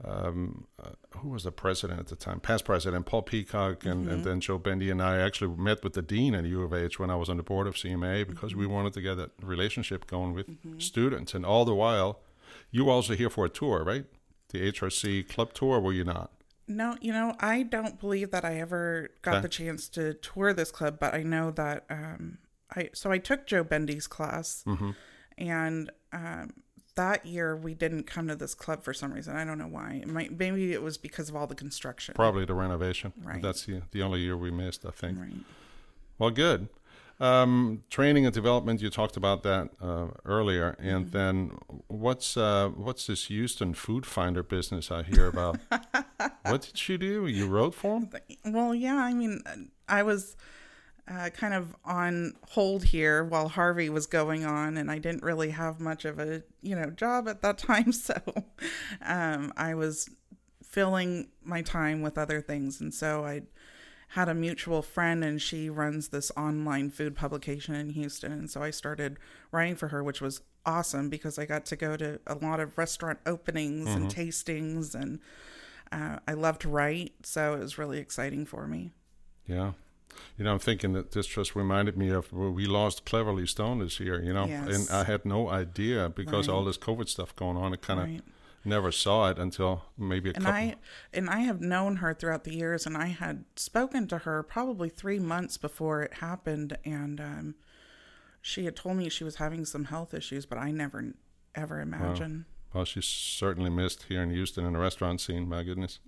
um, 0.05 0.67
uh, 0.83 0.91
who 1.19 1.31
was 1.31 1.45
the 1.45 1.53
president 1.53 2.01
at 2.01 2.07
the 2.09 2.17
time? 2.17 2.41
Past 2.41 2.65
president 2.65 3.07
Paul 3.07 3.23
Peacock, 3.23 3.85
and, 3.85 4.07
and 4.09 4.25
then 4.25 4.41
Joe 4.41 4.59
Bendy 4.59 4.91
and 4.91 5.03
I 5.03 5.19
actually 5.19 5.57
met 5.57 5.83
with 5.83 5.95
the 5.95 6.03
dean 6.03 6.35
at 6.35 6.45
U 6.45 6.63
of 6.63 6.75
H 6.75 6.99
when 6.99 7.11
I 7.11 7.17
was 7.17 7.29
on 7.29 7.37
the 7.39 7.43
board 7.43 7.67
of 7.67 7.75
CMA 7.77 8.27
because 8.29 8.55
we 8.55 8.67
wanted 8.67 8.93
to 8.95 9.01
get 9.01 9.17
that 9.17 9.31
relationship 9.43 10.07
going 10.07 10.35
with 10.35 10.49
students. 10.79 11.35
And 11.35 11.47
all 11.47 11.65
the 11.65 11.75
while, 11.75 12.21
you 12.71 12.85
were 12.85 12.93
also 12.93 13.15
here 13.15 13.31
for 13.31 13.45
a 13.47 13.49
tour, 13.49 13.85
right? 13.85 14.05
The 14.51 14.71
HRC 14.71 15.29
club 15.29 15.53
tour, 15.55 15.81
were 15.81 15.93
you 15.93 16.05
not? 16.05 16.31
No, 16.69 16.97
you 17.01 17.13
know, 17.13 17.35
I 17.41 17.63
don't 17.63 17.99
believe 18.01 18.33
that 18.33 18.45
I 18.45 18.59
ever 18.59 19.11
got 19.23 19.35
Okay. 19.37 19.43
the 19.43 19.49
chance 19.49 19.89
to 19.91 20.15
tour 20.15 20.53
this 20.53 20.71
club, 20.73 20.99
but 21.01 21.15
I 21.15 21.23
know 21.23 21.51
that 21.53 21.85
um 21.89 22.39
I 22.75 22.91
so 22.93 23.11
I 23.13 23.19
took 23.19 23.47
Joe 23.47 23.63
Bendy's 23.63 24.07
class 24.09 24.65
and 25.39 25.91
um 26.13 26.53
that 26.97 27.27
year 27.27 27.55
we 27.55 27.75
didn't 27.75 28.05
come 28.05 28.27
to 28.27 28.35
this 28.35 28.55
club 28.55 28.83
for 28.83 28.93
some 28.93 29.13
reason. 29.13 29.37
I 29.37 29.45
don't 29.45 29.59
know 29.59 29.69
why. 29.69 30.01
It 30.03 30.09
might 30.09 30.37
maybe 30.37 30.73
it 30.73 30.83
was 30.83 30.99
because 30.99 31.29
of 31.29 31.37
all 31.37 31.47
the 31.47 31.55
construction. 31.55 32.15
Probably 32.15 32.45
the 32.45 32.55
renovation. 32.55 33.13
Right. 33.23 33.41
That's 33.41 33.65
the, 33.67 33.83
the 33.93 34.03
only 34.03 34.21
year 34.21 34.37
we 34.37 34.51
missed, 34.51 34.85
I 34.85 34.91
think. 34.91 35.19
Right. 35.21 35.33
Well, 36.19 36.31
good. 36.31 36.69
Um, 37.19 37.85
training 37.89 38.27
and 38.27 38.35
development. 38.35 38.83
You 38.83 38.91
talked 38.91 39.17
about 39.17 39.43
that 39.43 39.71
uh, 39.81 40.09
earlier, 40.27 40.77
and 40.79 41.13
then 41.13 41.57
what's 41.87 42.37
uh, 42.37 42.69
what's 42.69 43.07
this 43.07 43.27
Houston 43.27 43.73
Food 43.73 44.05
Finder 44.05 44.43
business 44.43 44.91
I 44.91 45.03
hear 45.03 45.27
about? 45.27 45.59
what 46.43 46.63
did 46.63 46.89
you 46.89 46.99
do? 46.99 47.27
You 47.27 47.47
wrote 47.47 47.75
for 47.75 48.01
him? 48.01 48.11
Well, 48.45 48.75
yeah, 48.75 48.97
I 48.97 49.15
mean, 49.15 49.43
I 49.89 50.03
was 50.03 50.37
uh, 51.09 51.31
kind 51.31 51.55
of 51.55 51.75
on 51.85 52.35
hold 52.51 52.85
here 52.85 53.23
while 53.23 53.49
Harvey 53.49 53.89
was 53.89 54.07
going 54.07 54.45
on, 54.45 54.77
and 54.77 54.91
I 54.91 54.99
didn't 54.99 55.23
really 55.23 55.51
have 55.51 55.79
much 55.79 56.05
of 56.05 56.19
a 56.19 56.43
you 56.63 56.75
know 56.75 56.91
job 56.91 57.29
at 57.29 57.43
that 57.43 57.59
time, 57.71 57.93
so 57.93 58.15
um, 59.03 59.53
I 59.57 59.75
was 59.75 60.09
filling 60.65 61.29
my 61.43 61.63
time 61.63 62.03
with 62.03 62.19
other 62.19 62.41
things, 62.41 62.81
and 62.81 62.93
so 62.93 63.25
I 63.25 63.43
had 64.11 64.29
a 64.29 64.35
mutual 64.35 64.83
friend, 64.83 65.23
and 65.23 65.41
she 65.41 65.71
runs 65.71 66.09
this 66.09 66.33
online 66.37 66.91
food 66.91 67.15
publication 67.15 67.75
in 67.75 67.91
Houston, 67.91 68.33
and 68.33 68.51
so 68.51 68.63
I 68.63 68.71
started 68.71 69.19
writing 69.53 69.77
for 69.77 69.89
her, 69.89 70.03
which 70.03 70.21
was 70.21 70.41
awesome 70.65 71.09
because 71.09 71.39
I 71.39 71.47
got 71.47 71.65
to 71.67 71.77
go 71.77 71.97
to 71.97 72.21
a 72.27 72.35
lot 72.35 72.59
of 72.59 72.77
restaurant 72.77 73.21
openings 73.27 73.89
and 73.89 74.11
tastings 74.11 74.95
and. 74.95 75.21
Uh, 75.93 76.19
I 76.27 76.33
love 76.33 76.59
to 76.59 76.69
write, 76.69 77.13
so 77.23 77.55
it 77.55 77.61
was 77.61 77.79
really 77.79 77.99
exciting 77.99 78.45
for 78.45 78.67
me. 78.67 78.91
Yeah. 79.47 79.71
You 80.39 80.45
know, 80.45 80.53
I'm 80.53 80.59
thinking 80.59 80.93
that 80.95 81.13
this 81.13 81.27
just 81.27 81.55
reminded 81.57 81.97
me 81.97 82.11
of 82.11 82.33
well, 82.33 82.51
we 82.51 82.67
lost 82.67 83.05
Cleverley 83.05 83.49
Stone 83.49 83.79
this 83.81 83.99
year. 84.01 84.23
You 84.23 84.33
know, 84.33 84.47
Yes. 84.47 84.89
and 84.89 84.97
I 84.97 85.05
had 85.05 85.25
no 85.25 85.49
idea 85.49 86.09
because 86.09 86.49
all 86.49 86.65
this 86.65 86.79
COVID 86.79 87.09
stuff 87.09 87.35
going 87.37 87.57
on. 87.57 87.73
I 87.73 87.77
kind 87.77 88.01
of 88.01 88.07
Right. 88.07 88.23
never 88.65 88.91
saw 88.93 89.31
it 89.31 89.39
until 89.39 89.85
maybe 89.97 90.31
a 90.31 90.33
couple 90.35 90.49
And 90.53 90.71
couple. 90.73 90.83
I 91.13 91.17
and 91.19 91.31
I 91.31 91.39
have 91.41 91.61
known 91.61 91.97
her 91.97 92.13
throughout 92.15 92.45
the 92.45 92.55
years, 92.55 92.87
and 92.87 92.97
I 92.97 93.07
had 93.07 93.45
spoken 93.57 94.07
to 94.09 94.19
her 94.19 94.43
probably 94.43 94.89
three 94.89 95.19
months 95.19 95.57
before 95.57 96.03
it 96.03 96.15
happened, 96.15 96.77
and 96.85 97.21
um, 97.21 97.55
she 98.43 98.65
had 98.65 98.77
told 98.77 98.97
me 98.97 99.09
she 99.09 99.25
was 99.25 99.37
having 99.37 99.65
some 99.65 99.85
health 99.87 100.15
issues, 100.15 100.47
but 100.47 100.59
I 100.59 100.71
never 100.71 101.15
ever 101.55 101.81
imagined. 101.81 102.45
Well, 102.75 102.85
she's 102.85 103.07
certainly 103.07 103.71
missed 103.71 104.03
here 104.05 104.23
in 104.23 104.29
Houston 104.31 104.67
in 104.67 104.75
the 104.75 104.79
restaurant 104.79 105.21
scene. 105.23 105.49
My 105.49 105.63
goodness. 105.63 106.01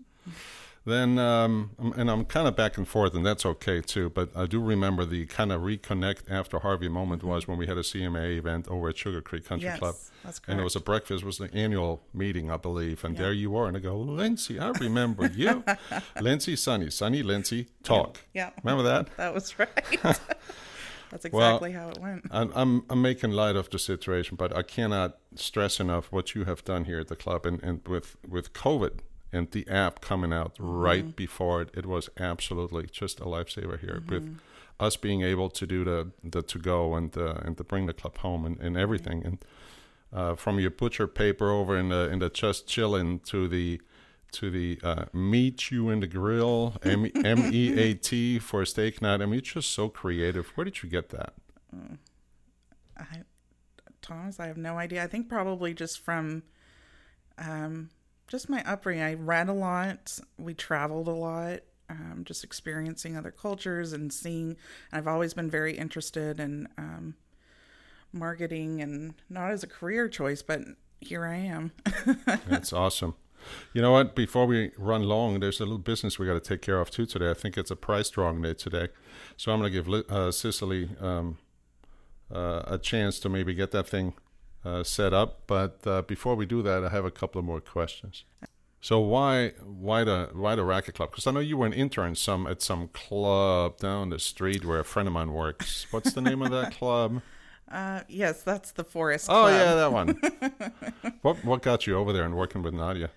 Then, 0.84 1.18
um, 1.18 1.70
and 1.96 2.10
I'm 2.10 2.24
kind 2.24 2.48
of 2.48 2.56
back 2.56 2.78
and 2.78 2.88
forth, 2.88 3.14
and 3.14 3.24
that's 3.26 3.44
okay 3.44 3.80
too. 3.82 4.08
But 4.08 4.30
I 4.34 4.46
do 4.46 4.60
remember 4.60 5.04
the 5.04 5.26
kind 5.26 5.52
of 5.52 5.60
reconnect 5.60 6.30
after 6.30 6.60
Harvey 6.60 6.88
moment 6.88 7.22
was 7.22 7.46
when 7.46 7.58
we 7.58 7.66
had 7.66 7.76
a 7.76 7.82
CMA 7.82 8.38
event 8.38 8.66
over 8.68 8.88
at 8.88 8.96
Sugar 8.96 9.20
Creek 9.20 9.44
Country 9.44 9.68
Yes, 9.68 9.78
Club, 9.78 9.94
that's 10.24 10.40
and 10.48 10.58
it 10.58 10.64
was 10.64 10.76
a 10.76 10.80
breakfast. 10.80 11.22
It 11.22 11.26
was 11.26 11.38
the 11.38 11.52
annual 11.52 12.00
meeting, 12.14 12.50
I 12.50 12.56
believe, 12.56 13.04
and 13.04 13.14
Yeah. 13.14 13.22
there 13.24 13.32
you 13.34 13.54
are, 13.56 13.66
and 13.68 13.76
I 13.76 13.80
go, 13.80 13.98
Lindsey, 13.98 14.58
I 14.58 14.70
remember 14.70 15.26
you, 15.26 15.62
Lindsey, 16.20 16.56
Sunny, 16.56 16.88
Sunny, 16.90 17.22
Lindsey, 17.22 17.66
talk. 17.82 18.20
Yeah. 18.32 18.50
remember 18.62 18.82
that? 18.84 19.08
That 19.18 19.34
was 19.34 19.58
right. 19.58 19.68
That's 21.10 21.26
Well, 21.32 21.56
exactly 21.56 21.72
how 21.72 21.88
it 21.88 21.98
went. 21.98 22.26
I'm, 22.30 22.52
I'm 22.54 22.84
I'm 22.90 23.00
making 23.00 23.30
light 23.30 23.56
of 23.56 23.70
the 23.70 23.78
situation, 23.78 24.36
but 24.36 24.54
I 24.54 24.62
cannot 24.62 25.16
stress 25.36 25.80
enough 25.80 26.12
what 26.12 26.34
you 26.34 26.44
have 26.44 26.62
done 26.64 26.84
here 26.84 27.00
at 27.00 27.08
the 27.08 27.16
club, 27.16 27.46
and, 27.46 27.62
and 27.62 27.80
with 27.88 28.16
with 28.28 28.52
COVID 28.52 28.98
and 29.32 29.50
the 29.50 29.68
app 29.68 30.00
coming 30.00 30.32
out 30.32 30.56
right 30.58 31.14
before 31.14 31.62
it, 31.62 31.70
it 31.74 31.86
was 31.86 32.08
absolutely 32.18 32.86
just 32.90 33.20
a 33.20 33.24
lifesaver 33.24 33.78
here. 33.78 34.02
With 34.08 34.38
us 34.80 34.96
being 34.96 35.22
able 35.22 35.50
to 35.50 35.66
do 35.66 35.84
the 35.84 36.12
the 36.22 36.42
to 36.42 36.58
go 36.58 36.94
and 36.94 37.16
uh, 37.16 37.34
and 37.42 37.56
to 37.56 37.64
bring 37.64 37.86
the 37.86 37.92
club 37.92 38.18
home 38.18 38.44
and, 38.44 38.58
and 38.60 38.76
everything, 38.76 39.24
and 39.24 39.38
uh, 40.12 40.34
from 40.34 40.58
your 40.58 40.70
butcher 40.70 41.06
paper 41.06 41.50
over 41.50 41.76
in 41.76 41.88
the 41.88 42.08
in 42.10 42.20
the 42.20 42.30
just 42.30 42.66
chilling 42.66 43.20
to 43.20 43.48
the 43.48 43.80
to 44.32 44.50
the 44.50 44.78
uh, 44.82 45.04
meet 45.12 45.70
you 45.70 45.90
in 45.90 46.00
the 46.00 46.06
grill 46.06 46.76
M 46.82 47.10
M 47.24 47.50
E 47.52 47.78
A 47.78 47.94
T 47.94 48.38
for 48.48 48.62
a 48.62 48.66
steak 48.66 49.02
night. 49.02 49.20
I 49.20 49.26
mean, 49.26 49.38
it's 49.38 49.52
just 49.52 49.72
so 49.72 49.88
creative. 49.88 50.48
Where 50.54 50.64
did 50.64 50.82
you 50.82 50.88
get 50.88 51.10
that? 51.10 51.34
I, 52.96 53.22
Thomas, 54.02 54.40
I 54.40 54.46
have 54.46 54.56
no 54.56 54.78
idea. 54.78 55.02
I 55.02 55.06
think 55.06 55.28
probably 55.28 55.74
just 55.74 56.00
from, 56.00 56.42
um, 57.38 57.90
just 58.28 58.48
my 58.48 58.62
upbringing. 58.64 59.02
I 59.02 59.14
read 59.14 59.48
a 59.48 59.52
lot. 59.52 60.18
We 60.38 60.54
traveled 60.54 61.08
a 61.08 61.12
lot. 61.12 61.60
Um, 61.90 62.22
just 62.24 62.44
experiencing 62.44 63.16
other 63.16 63.30
cultures 63.30 63.94
and 63.94 64.12
seeing. 64.12 64.58
I've 64.92 65.08
always 65.08 65.32
been 65.32 65.50
very 65.50 65.76
interested 65.76 66.38
in 66.38 66.68
um, 66.76 67.14
marketing, 68.12 68.82
and 68.82 69.14
not 69.30 69.50
as 69.50 69.62
a 69.62 69.66
career 69.66 70.06
choice, 70.06 70.42
but 70.42 70.60
here 71.00 71.24
I 71.24 71.36
am. 71.36 71.72
That's 72.46 72.74
awesome. 72.74 73.14
You 73.72 73.80
know 73.80 73.92
what? 73.92 74.14
Before 74.14 74.44
we 74.44 74.72
run 74.76 75.04
long, 75.04 75.40
there's 75.40 75.60
a 75.60 75.64
little 75.64 75.78
business 75.78 76.18
we 76.18 76.26
got 76.26 76.34
to 76.34 76.40
take 76.40 76.60
care 76.60 76.78
of 76.78 76.90
too 76.90 77.06
today. 77.06 77.30
I 77.30 77.34
think 77.34 77.56
it's 77.56 77.70
a 77.70 77.76
price 77.76 78.10
drawing 78.10 78.42
day 78.42 78.52
today, 78.52 78.88
so 79.38 79.50
I'm 79.50 79.60
going 79.60 79.72
to 79.72 79.82
give 79.82 80.10
uh, 80.10 80.30
Cicely 80.30 80.90
um, 81.00 81.38
uh, 82.30 82.62
a 82.66 82.76
chance 82.76 83.18
to 83.20 83.30
maybe 83.30 83.54
get 83.54 83.70
that 83.70 83.88
thing 83.88 84.12
uh, 84.68 84.84
set 84.84 85.12
up. 85.12 85.42
But 85.46 85.80
uh, 85.86 86.02
before 86.02 86.34
we 86.34 86.46
do 86.46 86.62
that, 86.62 86.84
I 86.84 86.88
have 86.90 87.04
a 87.04 87.10
couple 87.10 87.38
of 87.38 87.44
more 87.44 87.60
questions. 87.60 88.24
So 88.80 89.00
why 89.00 89.50
why 89.64 90.04
the 90.04 90.30
why 90.32 90.54
the 90.54 90.64
racket 90.64 90.94
club? 90.94 91.10
Because 91.10 91.26
I 91.26 91.32
know 91.32 91.40
you 91.40 91.56
were 91.56 91.66
an 91.66 91.72
intern 91.72 92.14
some 92.14 92.46
at 92.46 92.62
some 92.62 92.88
club 92.88 93.78
down 93.78 94.10
the 94.10 94.20
street 94.20 94.64
where 94.64 94.78
a 94.78 94.84
friend 94.84 95.08
of 95.08 95.14
mine 95.14 95.32
works. 95.32 95.86
What's 95.90 96.12
the 96.12 96.20
name 96.20 96.42
of 96.42 96.50
that 96.50 96.74
club? 96.74 97.22
Uh, 97.70 98.00
yes, 98.08 98.42
that's 98.42 98.72
the 98.72 98.82
Forest 98.82 99.26
Club. 99.26 99.44
Oh 99.44 99.48
yeah, 99.48 99.74
that 99.74 99.92
one. 99.92 100.18
what 101.20 101.44
what 101.44 101.60
got 101.60 101.86
you 101.86 101.96
over 101.96 102.14
there 102.14 102.24
and 102.24 102.34
working 102.34 102.62
with 102.62 102.72
Nadia? 102.72 103.10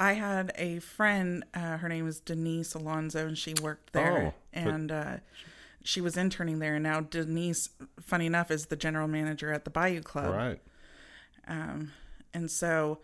I 0.00 0.14
had 0.14 0.52
a 0.56 0.80
friend. 0.80 1.44
Uh, 1.54 1.76
her 1.76 1.88
name 1.88 2.08
is 2.08 2.18
Denise 2.18 2.74
Alonso, 2.74 3.24
and 3.24 3.38
she 3.38 3.54
worked 3.62 3.92
there. 3.92 4.34
Oh, 4.34 4.40
and 4.52 4.90
uh, 4.90 5.16
she 5.84 6.00
was 6.00 6.16
interning 6.16 6.58
there. 6.58 6.74
And 6.74 6.82
now 6.82 7.02
Denise, 7.02 7.68
funny 8.00 8.26
enough, 8.26 8.50
is 8.50 8.66
the 8.66 8.74
general 8.74 9.06
manager 9.06 9.52
at 9.52 9.64
the 9.64 9.70
Bayou 9.70 10.00
Club. 10.00 10.34
Right. 10.34 10.60
And 11.46 12.50
so 12.50 12.98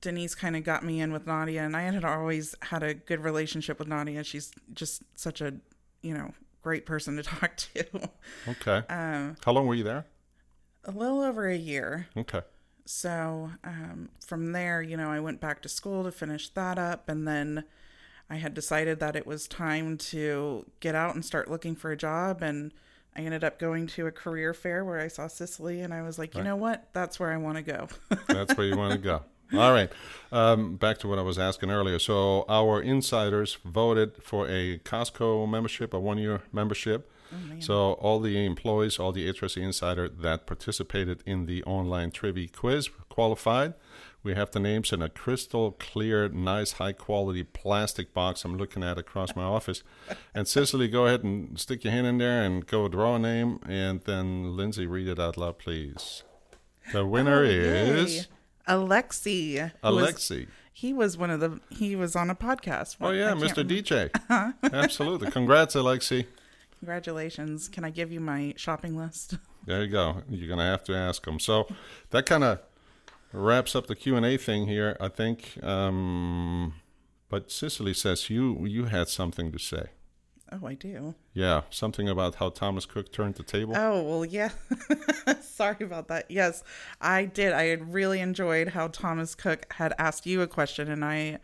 Denise 0.00 0.34
kind 0.34 0.56
of 0.56 0.64
got 0.64 0.84
me 0.84 1.00
in 1.00 1.12
with 1.12 1.26
Nadia, 1.26 1.62
and 1.62 1.76
I 1.76 1.82
had 1.82 2.04
always 2.04 2.54
had 2.62 2.82
a 2.82 2.94
good 2.94 3.20
relationship 3.20 3.78
with 3.78 3.88
Nadia. 3.88 4.24
She's 4.24 4.52
just 4.72 5.02
such 5.16 5.40
a, 5.40 5.54
you 6.02 6.14
know, 6.14 6.32
great 6.62 6.86
person 6.86 7.16
to 7.16 7.22
talk 7.24 7.56
to. 7.56 7.84
Okay. 8.48 8.82
Um, 8.88 9.36
How 9.44 9.52
long 9.52 9.66
were 9.66 9.74
you 9.74 9.84
there? 9.84 10.06
a 10.84 10.90
little 10.92 11.20
over 11.20 11.46
a 11.46 11.56
year. 11.56 12.06
Okay. 12.16 12.40
So 12.86 13.50
um, 13.64 14.08
from 14.26 14.52
there, 14.52 14.80
you 14.80 14.96
know, 14.96 15.10
I 15.10 15.20
went 15.20 15.38
back 15.40 15.60
to 15.62 15.68
school 15.68 16.04
to 16.04 16.10
finish 16.10 16.48
that 16.50 16.78
up, 16.78 17.08
and 17.08 17.28
then 17.28 17.64
I 18.30 18.36
had 18.36 18.54
decided 18.54 18.98
that 19.00 19.14
it 19.14 19.26
was 19.26 19.46
time 19.46 19.98
to 19.98 20.64
get 20.80 20.94
out 20.94 21.14
and 21.14 21.24
start 21.24 21.50
looking 21.50 21.76
for 21.76 21.90
a 21.90 21.96
job. 21.96 22.42
And 22.42 22.72
I 23.16 23.22
ended 23.22 23.42
up 23.44 23.58
going 23.58 23.86
to 23.88 24.06
a 24.06 24.12
career 24.12 24.54
fair 24.54 24.84
where 24.84 25.00
I 25.00 25.08
saw 25.08 25.26
Cicely, 25.26 25.80
and 25.80 25.92
I 25.92 26.02
was 26.02 26.18
like, 26.18 26.34
you 26.36 26.42
know 26.42 26.56
what? 26.56 26.88
That's 26.92 27.18
where 27.18 27.32
I 27.32 27.36
want 27.36 27.56
to 27.56 27.62
go. 27.62 27.88
That's 28.28 28.56
where 28.56 28.66
you 28.66 28.76
want 28.76 28.92
to 28.92 28.98
go. 28.98 29.22
All 29.52 29.72
right. 29.72 29.90
Um, 30.30 30.76
back 30.76 30.98
to 30.98 31.08
what 31.08 31.18
I 31.18 31.22
was 31.22 31.38
asking 31.38 31.70
earlier. 31.70 31.98
So 31.98 32.44
our 32.48 32.80
insiders 32.80 33.58
voted 33.64 34.22
for 34.22 34.48
a 34.48 34.78
Costco 34.78 35.48
membership, 35.48 35.92
a 35.92 35.98
one-year 35.98 36.42
membership. 36.52 37.10
so 37.60 37.92
all 37.94 38.18
the 38.20 38.44
employees, 38.44 38.98
all 38.98 39.12
the 39.12 39.28
HRC 39.32 39.62
insider 39.62 40.08
that 40.08 40.46
participated 40.46 41.22
in 41.26 41.46
the 41.46 41.62
online 41.64 42.10
trivia 42.10 42.48
quiz 42.48 42.88
qualified. 43.08 43.74
We 44.22 44.34
have 44.34 44.50
the 44.50 44.60
names 44.60 44.92
in 44.92 45.00
a 45.00 45.08
crystal 45.08 45.72
clear, 45.72 46.28
nice, 46.28 46.72
high 46.72 46.92
quality 46.92 47.42
plastic 47.42 48.12
box 48.12 48.44
I'm 48.44 48.58
looking 48.58 48.82
at 48.84 48.98
across 48.98 49.34
my 49.34 49.44
office. 49.44 49.82
And 50.34 50.46
Cicely, 50.46 50.88
go 50.88 51.06
ahead 51.06 51.24
and 51.24 51.58
stick 51.58 51.84
your 51.84 51.92
hand 51.92 52.06
in 52.06 52.18
there 52.18 52.42
and 52.42 52.66
go 52.66 52.86
draw 52.88 53.16
a 53.16 53.18
name. 53.18 53.60
And 53.66 54.02
then 54.02 54.56
Lindsey, 54.56 54.86
read 54.86 55.08
it 55.08 55.18
out 55.18 55.38
loud, 55.38 55.58
please. 55.58 56.22
The 56.92 57.06
winner 57.06 57.40
oh, 57.40 57.44
is 57.44 58.16
Yay. 58.16 58.22
Alexi. 58.68 59.72
was- 59.82 59.82
Alexi. 59.82 60.48
he 60.72 60.92
was 60.92 61.16
one 61.16 61.30
of 61.30 61.40
the. 61.40 61.58
He 61.70 61.96
was 61.96 62.14
on 62.14 62.28
a 62.28 62.34
podcast. 62.34 62.96
Oh 63.00 63.10
yeah, 63.10 63.32
Mr. 63.32 63.56
remember. 63.56 63.64
DJ. 63.64 64.52
Absolutely. 64.72 65.30
Congrats, 65.30 65.74
Alexi. 65.74 66.26
Congratulations! 66.78 67.68
Can 67.68 67.84
I 67.84 67.90
give 67.90 68.10
you 68.10 68.20
my 68.20 68.54
shopping 68.56 68.96
list? 68.96 69.36
There 69.66 69.82
you 69.82 69.88
go. 69.90 70.22
You're 70.28 70.48
gonna 70.48 70.70
have 70.70 70.82
to 70.84 70.94
ask 70.94 71.26
him. 71.26 71.38
So 71.38 71.68
that 72.10 72.24
kind 72.26 72.42
of 72.42 72.60
wraps 73.32 73.74
up 73.76 73.86
the 73.86 73.96
Q 73.96 74.16
and 74.16 74.26
A 74.26 74.36
thing 74.36 74.66
here. 74.66 74.96
I 75.00 75.08
think. 75.08 75.62
Um, 75.62 76.74
but 77.28 77.50
Cicely 77.50 77.94
says 77.94 78.30
you 78.30 78.66
you 78.66 78.86
had 78.86 79.08
something 79.08 79.52
to 79.52 79.58
say. 79.58 79.86
Oh, 80.52 80.66
I 80.66 80.74
do. 80.74 81.14
Yeah, 81.32 81.62
something 81.70 82.08
about 82.08 82.34
how 82.36 82.48
Thomas 82.48 82.84
Cook 82.84 83.12
turned 83.12 83.36
the 83.36 83.44
table. 83.44 83.74
Oh, 83.76 84.02
well, 84.02 84.24
yeah. 84.24 84.50
Sorry 85.42 85.76
about 85.80 86.08
that. 86.08 86.28
Yes, 86.28 86.64
I 87.00 87.24
did. 87.26 87.52
I 87.52 87.66
had 87.66 87.94
really 87.94 88.18
enjoyed 88.18 88.70
how 88.70 88.88
Thomas 88.88 89.36
Cook 89.36 89.72
had 89.74 89.94
asked 89.96 90.26
you 90.26 90.42
a 90.42 90.48
question, 90.48 90.90
and 90.90 91.04
I 91.04 91.38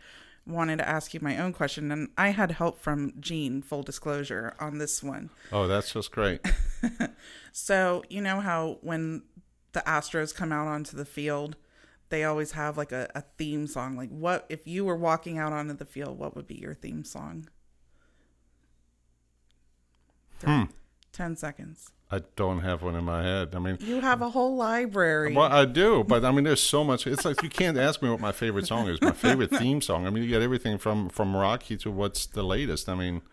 wanted 0.45 0.79
to 0.79 0.87
ask 0.89 1.13
you 1.13 1.21
my 1.21 1.37
own 1.37 1.53
question. 1.53 1.89
And 1.89 2.09
I 2.17 2.29
had 2.31 2.51
help 2.51 2.79
from 2.81 3.13
Jean. 3.21 3.61
full 3.61 3.81
disclosure, 3.81 4.53
on 4.59 4.77
this 4.77 5.01
one. 5.01 5.29
Oh, 5.53 5.67
that's 5.67 5.93
just 5.93 6.11
great. 6.11 6.41
So, 7.59 8.03
you 8.07 8.21
know 8.21 8.39
how 8.39 8.77
when 8.81 9.23
the 9.71 9.79
Astros 9.79 10.33
come 10.33 10.51
out 10.51 10.67
onto 10.67 10.95
the 10.95 11.05
field, 11.05 11.55
they 12.09 12.23
always 12.23 12.51
have 12.53 12.77
like 12.77 12.91
a, 12.91 13.09
a 13.15 13.21
theme 13.37 13.67
song. 13.67 13.95
Like, 13.97 14.09
what 14.09 14.45
if 14.49 14.65
you 14.67 14.85
were 14.85 14.95
walking 14.95 15.37
out 15.37 15.53
onto 15.53 15.73
the 15.73 15.85
field, 15.85 16.17
what 16.17 16.35
would 16.35 16.47
be 16.47 16.55
your 16.55 16.73
theme 16.73 17.03
song? 17.03 17.47
Hmm. 20.43 20.63
10 21.13 21.35
seconds. 21.35 21.91
I 22.09 22.21
don't 22.37 22.59
have 22.59 22.83
one 22.83 22.95
in 22.95 23.03
my 23.03 23.21
head. 23.23 23.53
I 23.53 23.59
mean, 23.59 23.77
You 23.81 23.99
have 23.99 24.21
a 24.21 24.29
whole 24.29 24.55
library. 24.55 25.33
well, 25.35 25.51
I 25.51 25.65
do, 25.65 26.05
but 26.05 26.23
I 26.23 26.31
mean, 26.31 26.45
there's 26.45 26.61
so 26.63 26.83
much. 26.83 27.05
It's 27.05 27.25
like 27.25 27.41
you 27.43 27.49
can't 27.49 27.77
ask 27.77 28.01
me 28.01 28.09
what 28.09 28.21
my 28.21 28.31
favorite 28.31 28.65
song 28.67 28.87
is. 28.87 29.01
My 29.01 29.11
favorite 29.11 29.49
theme 29.57 29.81
song. 29.81 30.07
I 30.07 30.09
mean, 30.09 30.23
you 30.23 30.29
get 30.29 30.41
everything 30.41 30.77
from 30.77 31.09
from 31.09 31.35
Rocky 31.35 31.75
to 31.77 31.91
what's 31.91 32.25
the 32.27 32.43
latest. 32.43 32.87
I 32.87 32.95
mean, 32.95 33.23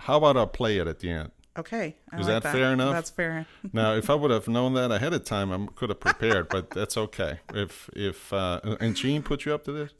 how 0.00 0.18
about 0.18 0.36
I 0.36 0.44
play 0.44 0.78
it 0.78 0.86
at 0.86 1.00
the 1.00 1.10
end? 1.10 1.32
Okay. 1.58 1.96
I 2.10 2.18
Is 2.18 2.28
like 2.28 2.42
that 2.42 2.52
fair 2.52 2.72
enough? 2.72 2.94
That's 2.94 3.10
fair. 3.10 3.46
Now, 3.72 3.94
if 3.94 4.08
I 4.08 4.14
would 4.14 4.30
have 4.30 4.48
known 4.48 4.74
that 4.74 4.90
ahead 4.90 5.12
of 5.12 5.24
time, 5.24 5.52
I 5.52 5.66
could 5.74 5.90
have 5.90 6.00
prepared. 6.00 6.48
but 6.48 6.70
that's 6.70 6.96
okay. 6.96 7.40
If 7.54 7.90
if 7.94 8.32
uh, 8.32 8.60
and 8.80 8.96
Gene 8.96 9.22
put 9.22 9.44
you 9.44 9.54
up 9.54 9.64
to 9.64 9.72
this, 9.72 9.92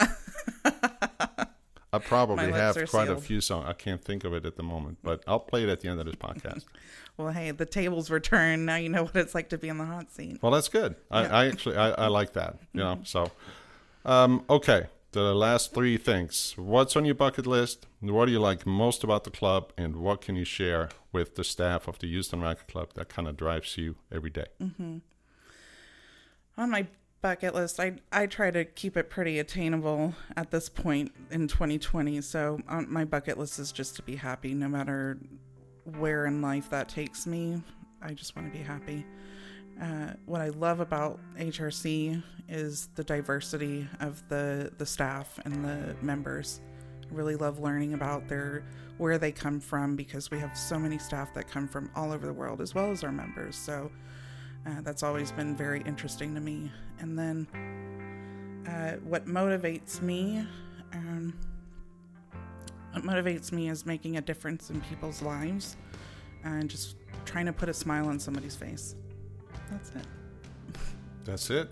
I 1.93 1.99
probably 1.99 2.53
have 2.53 2.77
quite 2.89 3.09
a 3.09 3.17
few 3.17 3.41
songs. 3.41 3.67
I 3.69 3.75
can't 3.75 4.03
think 4.03 4.25
of 4.25 4.33
it 4.33 4.47
at 4.47 4.57
the 4.57 4.63
moment, 4.63 4.99
but 5.03 5.23
I'll 5.27 5.41
play 5.41 5.63
it 5.63 5.69
at 5.69 5.81
the 5.81 5.89
end 5.89 6.01
of 6.01 6.07
this 6.07 6.17
podcast. 6.17 6.65
Well, 7.19 7.29
hey, 7.31 7.51
the 7.51 7.67
tables 7.67 8.09
were 8.09 8.21
turned. 8.21 8.65
Now 8.65 8.77
you 8.77 8.89
know 8.89 9.03
what 9.03 9.15
it's 9.17 9.35
like 9.35 9.51
to 9.51 9.59
be 9.59 9.69
in 9.69 9.77
the 9.77 9.85
hot 9.85 10.11
seat. 10.11 10.39
Well, 10.41 10.51
that's 10.51 10.71
good. 10.71 10.97
I, 11.11 11.27
I 11.27 11.47
actually 11.47 11.77
I, 11.77 11.91
I 11.91 12.07
like 12.07 12.33
that. 12.33 12.57
You 12.73 12.81
know, 12.81 13.01
so 13.05 13.31
um, 14.07 14.45
okay. 14.49 14.87
The 15.13 15.35
last 15.35 15.75
three 15.75 15.99
things. 15.99 16.55
What's 16.57 16.97
on 16.97 17.05
your 17.05 17.15
bucket 17.15 17.47
list? 17.47 17.87
What 18.01 18.25
do 18.25 18.33
you 18.33 18.41
like 18.41 18.67
most 18.67 19.05
about 19.05 19.25
the 19.25 19.31
club? 19.31 19.71
And 19.77 19.97
what 19.97 20.23
can 20.23 20.37
you 20.37 20.45
share 20.47 20.89
with 21.13 21.35
the 21.35 21.45
staff 21.45 21.87
of 21.87 21.99
the 21.99 22.07
Houston 22.07 22.41
Racquet 22.41 22.67
Club 22.67 22.95
that 22.95 23.11
kind 23.11 23.29
of 23.29 23.37
drives 23.37 23.77
you 23.77 23.97
every 24.11 24.31
day? 24.31 24.47
Mm-hmm. 24.59 24.99
On 26.57 26.71
my 26.71 26.87
bucket 27.21 27.55
list, 27.55 27.79
I 27.79 27.97
I 28.11 28.25
try 28.25 28.51
to 28.53 28.65
keep 28.65 28.97
it 28.97 29.11
pretty 29.11 29.39
attainable 29.39 30.15
at 30.35 30.51
this 30.51 30.71
point 30.71 31.13
in 31.31 31.47
2020. 31.47 32.23
So 32.23 32.61
on 32.67 32.91
my 32.91 33.05
bucket 33.05 33.37
list 33.37 33.59
is 33.59 33.71
just 33.71 33.97
to 33.97 34.03
be 34.03 34.17
happy, 34.17 34.55
no 34.55 34.69
matter 34.69 35.19
where 35.99 36.25
in 36.25 36.41
life 36.41 36.71
that 36.71 36.89
takes 36.89 37.27
me. 37.27 37.63
I 38.01 38.15
just 38.15 38.35
want 38.35 38.51
to 38.51 38.59
be 38.59 38.65
happy. 38.65 39.05
Uh, 39.81 40.13
what 40.27 40.41
I 40.41 40.49
love 40.51 40.81
about 40.81 41.19
HRC 41.39 42.23
is 42.49 42.89
the 42.95 43.05
diversity 43.05 43.89
of 44.01 44.23
the 44.29 44.73
the 44.79 44.87
staff 44.87 45.39
and 45.45 45.65
the 45.65 45.97
members. 46.03 46.61
I 47.11 47.15
really 47.15 47.37
love 47.37 47.59
learning 47.59 47.95
about 47.95 48.29
their 48.29 48.65
where 48.99 49.19
they 49.19 49.33
come 49.33 49.59
from 49.59 49.97
because 49.97 50.31
we 50.31 50.39
have 50.39 50.57
so 50.57 50.79
many 50.79 50.99
staff 50.99 51.33
that 51.35 51.49
come 51.49 51.67
from 51.67 51.91
all 51.97 52.13
over 52.13 52.27
the 52.27 52.33
world 52.33 52.61
as 52.61 52.75
well 52.75 52.91
as 52.91 53.03
our 53.03 53.13
members. 53.13 53.57
So 53.57 53.91
uh, 54.67 54.81
that's 54.83 55.03
always 55.03 55.33
been 55.33 55.57
very 55.57 55.81
interesting 55.83 56.35
to 56.35 56.41
me. 56.41 56.71
And 57.01 57.19
then 57.19 57.47
uh, 58.69 58.97
what 59.05 59.27
motivates 59.27 60.01
me, 60.01 60.47
um, 60.93 61.35
what 62.93 63.03
motivates 63.03 63.51
me 63.51 63.71
is 63.71 63.87
making 63.87 64.19
a 64.19 64.21
difference 64.21 64.71
in 64.71 64.81
people's 64.83 65.23
lives 65.23 65.77
and 66.45 66.69
just 66.69 66.97
trying 67.25 67.47
to 67.47 67.53
put 67.53 67.69
a 67.69 67.75
smile 67.75 68.07
on 68.07 68.19
somebody's 68.19 68.57
face. 68.57 68.95
That's 69.73 69.91
it. 69.91 70.07
That's 71.25 71.51
it. 71.51 71.69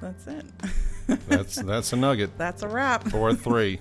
That's 0.00 0.26
it. 0.26 0.44
That's 1.28 1.56
that's 1.56 1.92
a 1.92 1.96
nugget. 1.96 2.30
That's 2.38 2.62
a 2.62 2.68
wrap. 2.68 3.08
Four 3.08 3.34
three. 3.34 3.80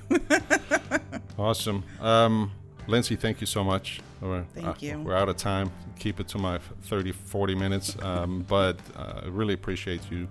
awesome. 1.38 1.84
Um, 2.02 2.52
Lindsey, 2.88 3.15
thank 3.15 3.41
you 3.41 3.47
so 3.47 3.63
much. 3.63 4.02
We're, 4.21 4.43
Thank 4.56 4.67
uh, 4.67 4.73
you. 4.80 5.00
We're 5.00 5.15
out 5.15 5.30
of 5.30 5.38
time. 5.38 5.71
Keep 6.00 6.21
it 6.21 6.28
to 6.30 6.38
my 6.38 6.58
30, 6.84 7.12
40 7.12 7.54
minutes. 7.54 7.95
Um, 8.02 8.45
but 8.47 8.80
uh, 8.95 9.21
I 9.23 9.28
really 9.28 9.54
appreciate 9.54 10.02
you 10.10 10.28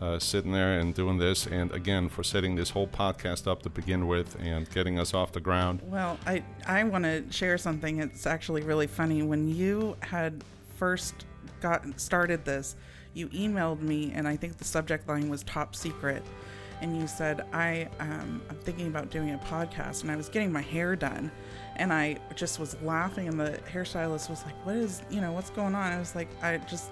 uh, 0.00 0.18
sitting 0.18 0.52
there 0.52 0.78
and 0.78 0.94
doing 0.94 1.18
this. 1.18 1.46
And 1.46 1.70
again, 1.72 2.08
for 2.08 2.22
setting 2.22 2.54
this 2.54 2.70
whole 2.70 2.86
podcast 2.86 3.46
up 3.46 3.62
to 3.62 3.70
begin 3.70 4.06
with 4.06 4.36
and 4.40 4.70
getting 4.70 4.98
us 4.98 5.12
off 5.12 5.32
the 5.32 5.40
ground. 5.40 5.82
Well, 5.84 6.18
I 6.26 6.42
I 6.66 6.84
want 6.84 7.04
to 7.04 7.24
share 7.30 7.58
something. 7.58 7.98
It's 7.98 8.26
actually 8.26 8.62
really 8.62 8.86
funny. 8.86 9.22
When 9.22 9.48
you 9.48 9.96
had 10.00 10.42
first 10.76 11.26
got 11.60 12.00
started 12.00 12.44
this, 12.44 12.76
you 13.14 13.28
emailed 13.28 13.80
me, 13.80 14.12
and 14.14 14.26
I 14.28 14.36
think 14.36 14.56
the 14.58 14.64
subject 14.64 15.08
line 15.08 15.28
was 15.28 15.42
"top 15.44 15.74
secret," 15.74 16.22
and 16.80 16.96
you 16.96 17.06
said, 17.06 17.46
"I 17.52 17.88
um, 18.00 18.40
I'm 18.48 18.56
thinking 18.56 18.86
about 18.86 19.10
doing 19.10 19.30
a 19.34 19.38
podcast," 19.38 20.02
and 20.02 20.10
I 20.10 20.16
was 20.16 20.28
getting 20.28 20.52
my 20.52 20.62
hair 20.62 20.94
done, 20.96 21.30
and 21.76 21.92
I 21.92 22.18
just 22.36 22.58
was 22.58 22.76
laughing, 22.82 23.28
and 23.28 23.38
the 23.38 23.58
hairstylist 23.72 24.30
was 24.30 24.44
like, 24.44 24.54
"What 24.66 24.76
is 24.76 25.02
you 25.10 25.20
know 25.20 25.32
what's 25.32 25.50
going 25.50 25.74
on?" 25.74 25.92
I 25.92 25.98
was 25.98 26.14
like, 26.14 26.28
"I 26.42 26.58
just." 26.58 26.90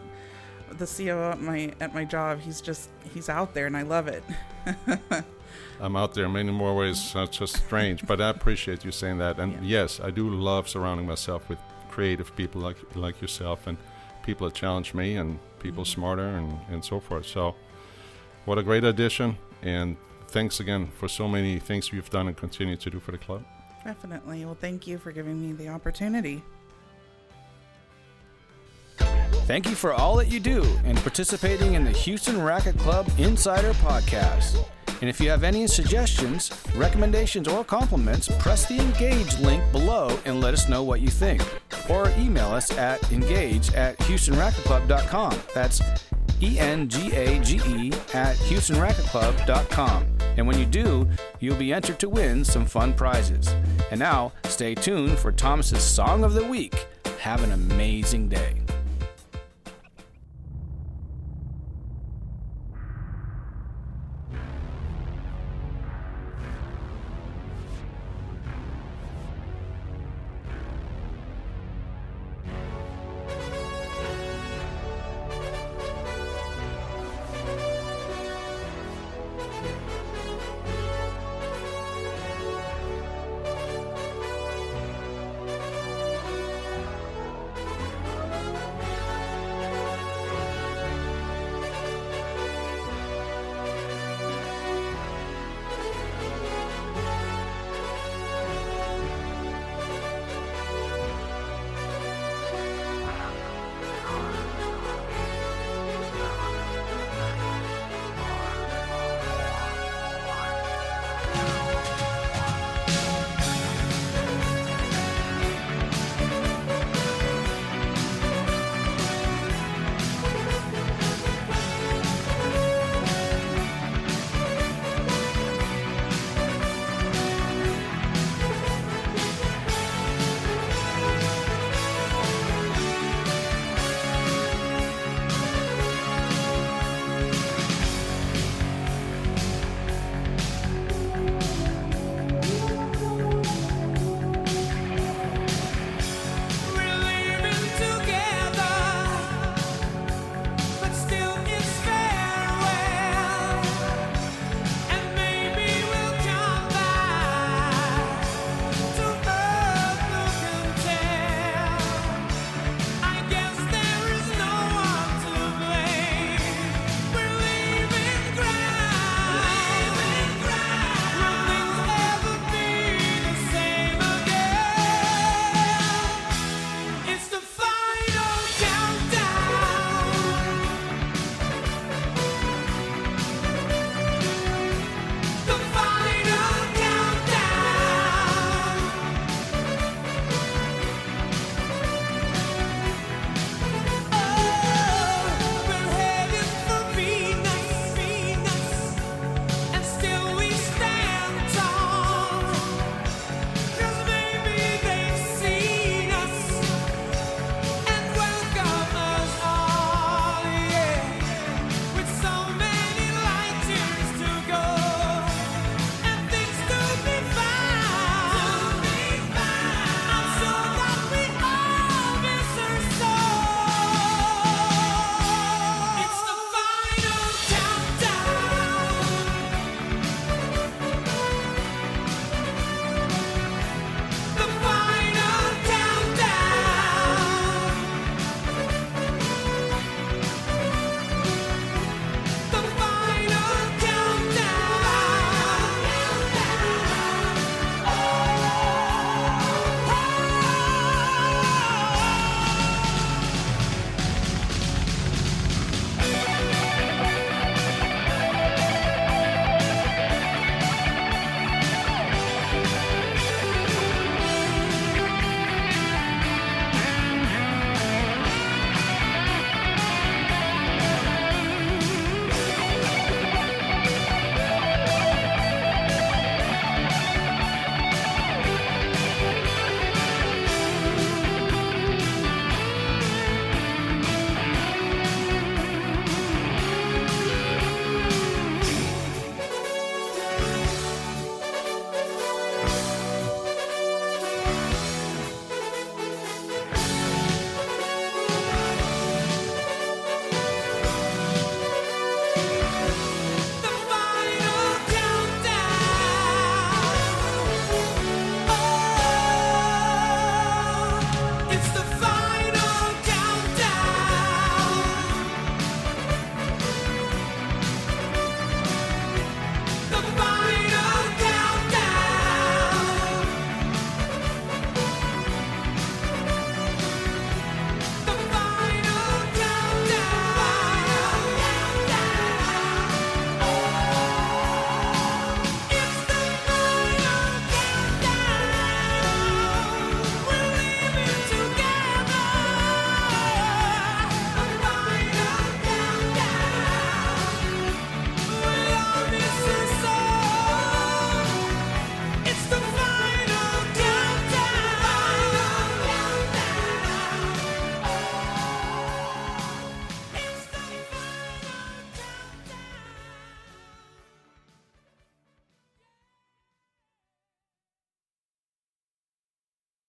The 0.73 0.85
CEO 0.85 1.33
at 1.33 1.41
my 1.41 1.73
at 1.81 1.95
my 1.95 2.05
job, 2.05 2.41
he's 2.41 2.61
just 2.61 2.91
he's 3.15 3.31
out 3.31 3.55
there, 3.55 3.65
and 3.67 3.75
I 3.75 3.83
love 3.83 4.07
it. 4.07 4.23
I'm 5.81 5.97
out 5.97 6.13
there 6.15 6.27
in 6.27 6.33
many 6.33 6.53
more 6.53 6.77
ways. 6.77 7.13
That's 7.15 7.39
just 7.39 7.57
strange, 7.57 8.07
but 8.07 8.21
I 8.21 8.29
appreciate 8.31 8.85
you 8.85 8.91
saying 8.93 9.17
that. 9.19 9.39
And 9.39 9.53
Yeah. 9.55 9.81
yes, 9.81 9.99
I 9.99 10.11
do 10.11 10.29
love 10.29 10.69
surrounding 10.69 11.07
myself 11.07 11.49
with 11.49 11.59
creative 11.91 12.35
people 12.37 12.61
like 12.61 12.77
like 12.95 13.21
yourself 13.23 13.67
and 13.67 13.79
people 14.29 14.47
that 14.47 14.55
challenge 14.55 14.93
me 14.93 15.17
and 15.17 15.39
people 15.59 15.85
mm-hmm. 15.85 16.01
smarter 16.01 16.29
and, 16.29 16.53
and 16.71 16.85
so 16.85 17.01
forth. 17.01 17.25
So, 17.25 17.55
what 18.45 18.59
a 18.59 18.63
great 18.63 18.85
addition! 18.85 19.39
And 19.63 19.97
thanks 20.29 20.61
again 20.61 20.89
for 20.99 21.09
so 21.09 21.27
many 21.27 21.59
things 21.59 21.91
you've 21.91 22.11
done 22.11 22.29
and 22.29 22.37
continue 22.37 22.77
to 22.77 22.91
do 22.91 23.01
for 23.01 23.13
the 23.13 23.19
club. 23.19 23.43
Definitely. 23.85 24.45
Well, 24.45 24.59
thank 24.61 24.87
you 24.87 24.99
for 24.99 25.13
giving 25.13 25.41
me 25.41 25.53
the 25.53 25.71
opportunity. 25.71 26.43
Thank 29.47 29.67
you 29.67 29.75
for 29.75 29.95
all 29.95 30.17
that 30.17 30.29
you 30.29 30.41
do 30.41 30.63
and 30.85 30.99
participating 30.99 31.73
in 31.73 31.85
the 31.85 31.91
Houston 31.91 32.43
Racquet 32.43 32.79
Club 32.79 33.09
Insider 33.17 33.73
Podcast. 33.75 34.63
And 35.01 35.09
if 35.09 35.21
you 35.21 35.31
have 35.31 35.45
any 35.45 35.67
suggestions, 35.67 36.51
recommendations, 36.75 37.49
or 37.49 37.65
compliments, 37.65 38.29
press 38.39 38.67
the 38.67 38.79
engage 38.79 39.39
link 39.39 39.63
below 39.73 40.19
and 40.25 40.41
let 40.41 40.55
us 40.55 40.69
know 40.69 40.83
what 40.83 41.01
you 41.01 41.09
think. 41.09 41.43
Or 41.89 42.11
email 42.19 42.49
us 42.49 42.77
at 42.77 43.13
engage 43.13 43.73
at 43.75 43.97
houstonracquetclub.com. 43.99 45.39
That's 45.55 45.81
E 46.41 46.59
N 46.59 46.89
G 46.89 47.13
A 47.15 47.39
G 47.41 47.61
E 47.67 47.93
at 48.15 48.37
houstonracquetclub.com. 48.37 50.19
And 50.37 50.47
when 50.47 50.59
you 50.59 50.67
do, 50.67 51.09
you'll 51.41 51.57
be 51.57 51.73
entered 51.73 51.99
to 52.01 52.09
win 52.09 52.45
some 52.45 52.65
fun 52.65 52.93
prizes. 52.93 53.55
And 53.91 53.99
now, 53.99 54.33
stay 54.45 54.75
tuned 54.75 55.19
for 55.19 55.33
Thomas's 55.33 55.83
Song 55.83 56.23
of 56.23 56.35
the 56.35 56.45
Week. 56.45 56.87
Have 57.21 57.43
an 57.43 57.53
amazing 57.53 58.29
day. 58.29 58.68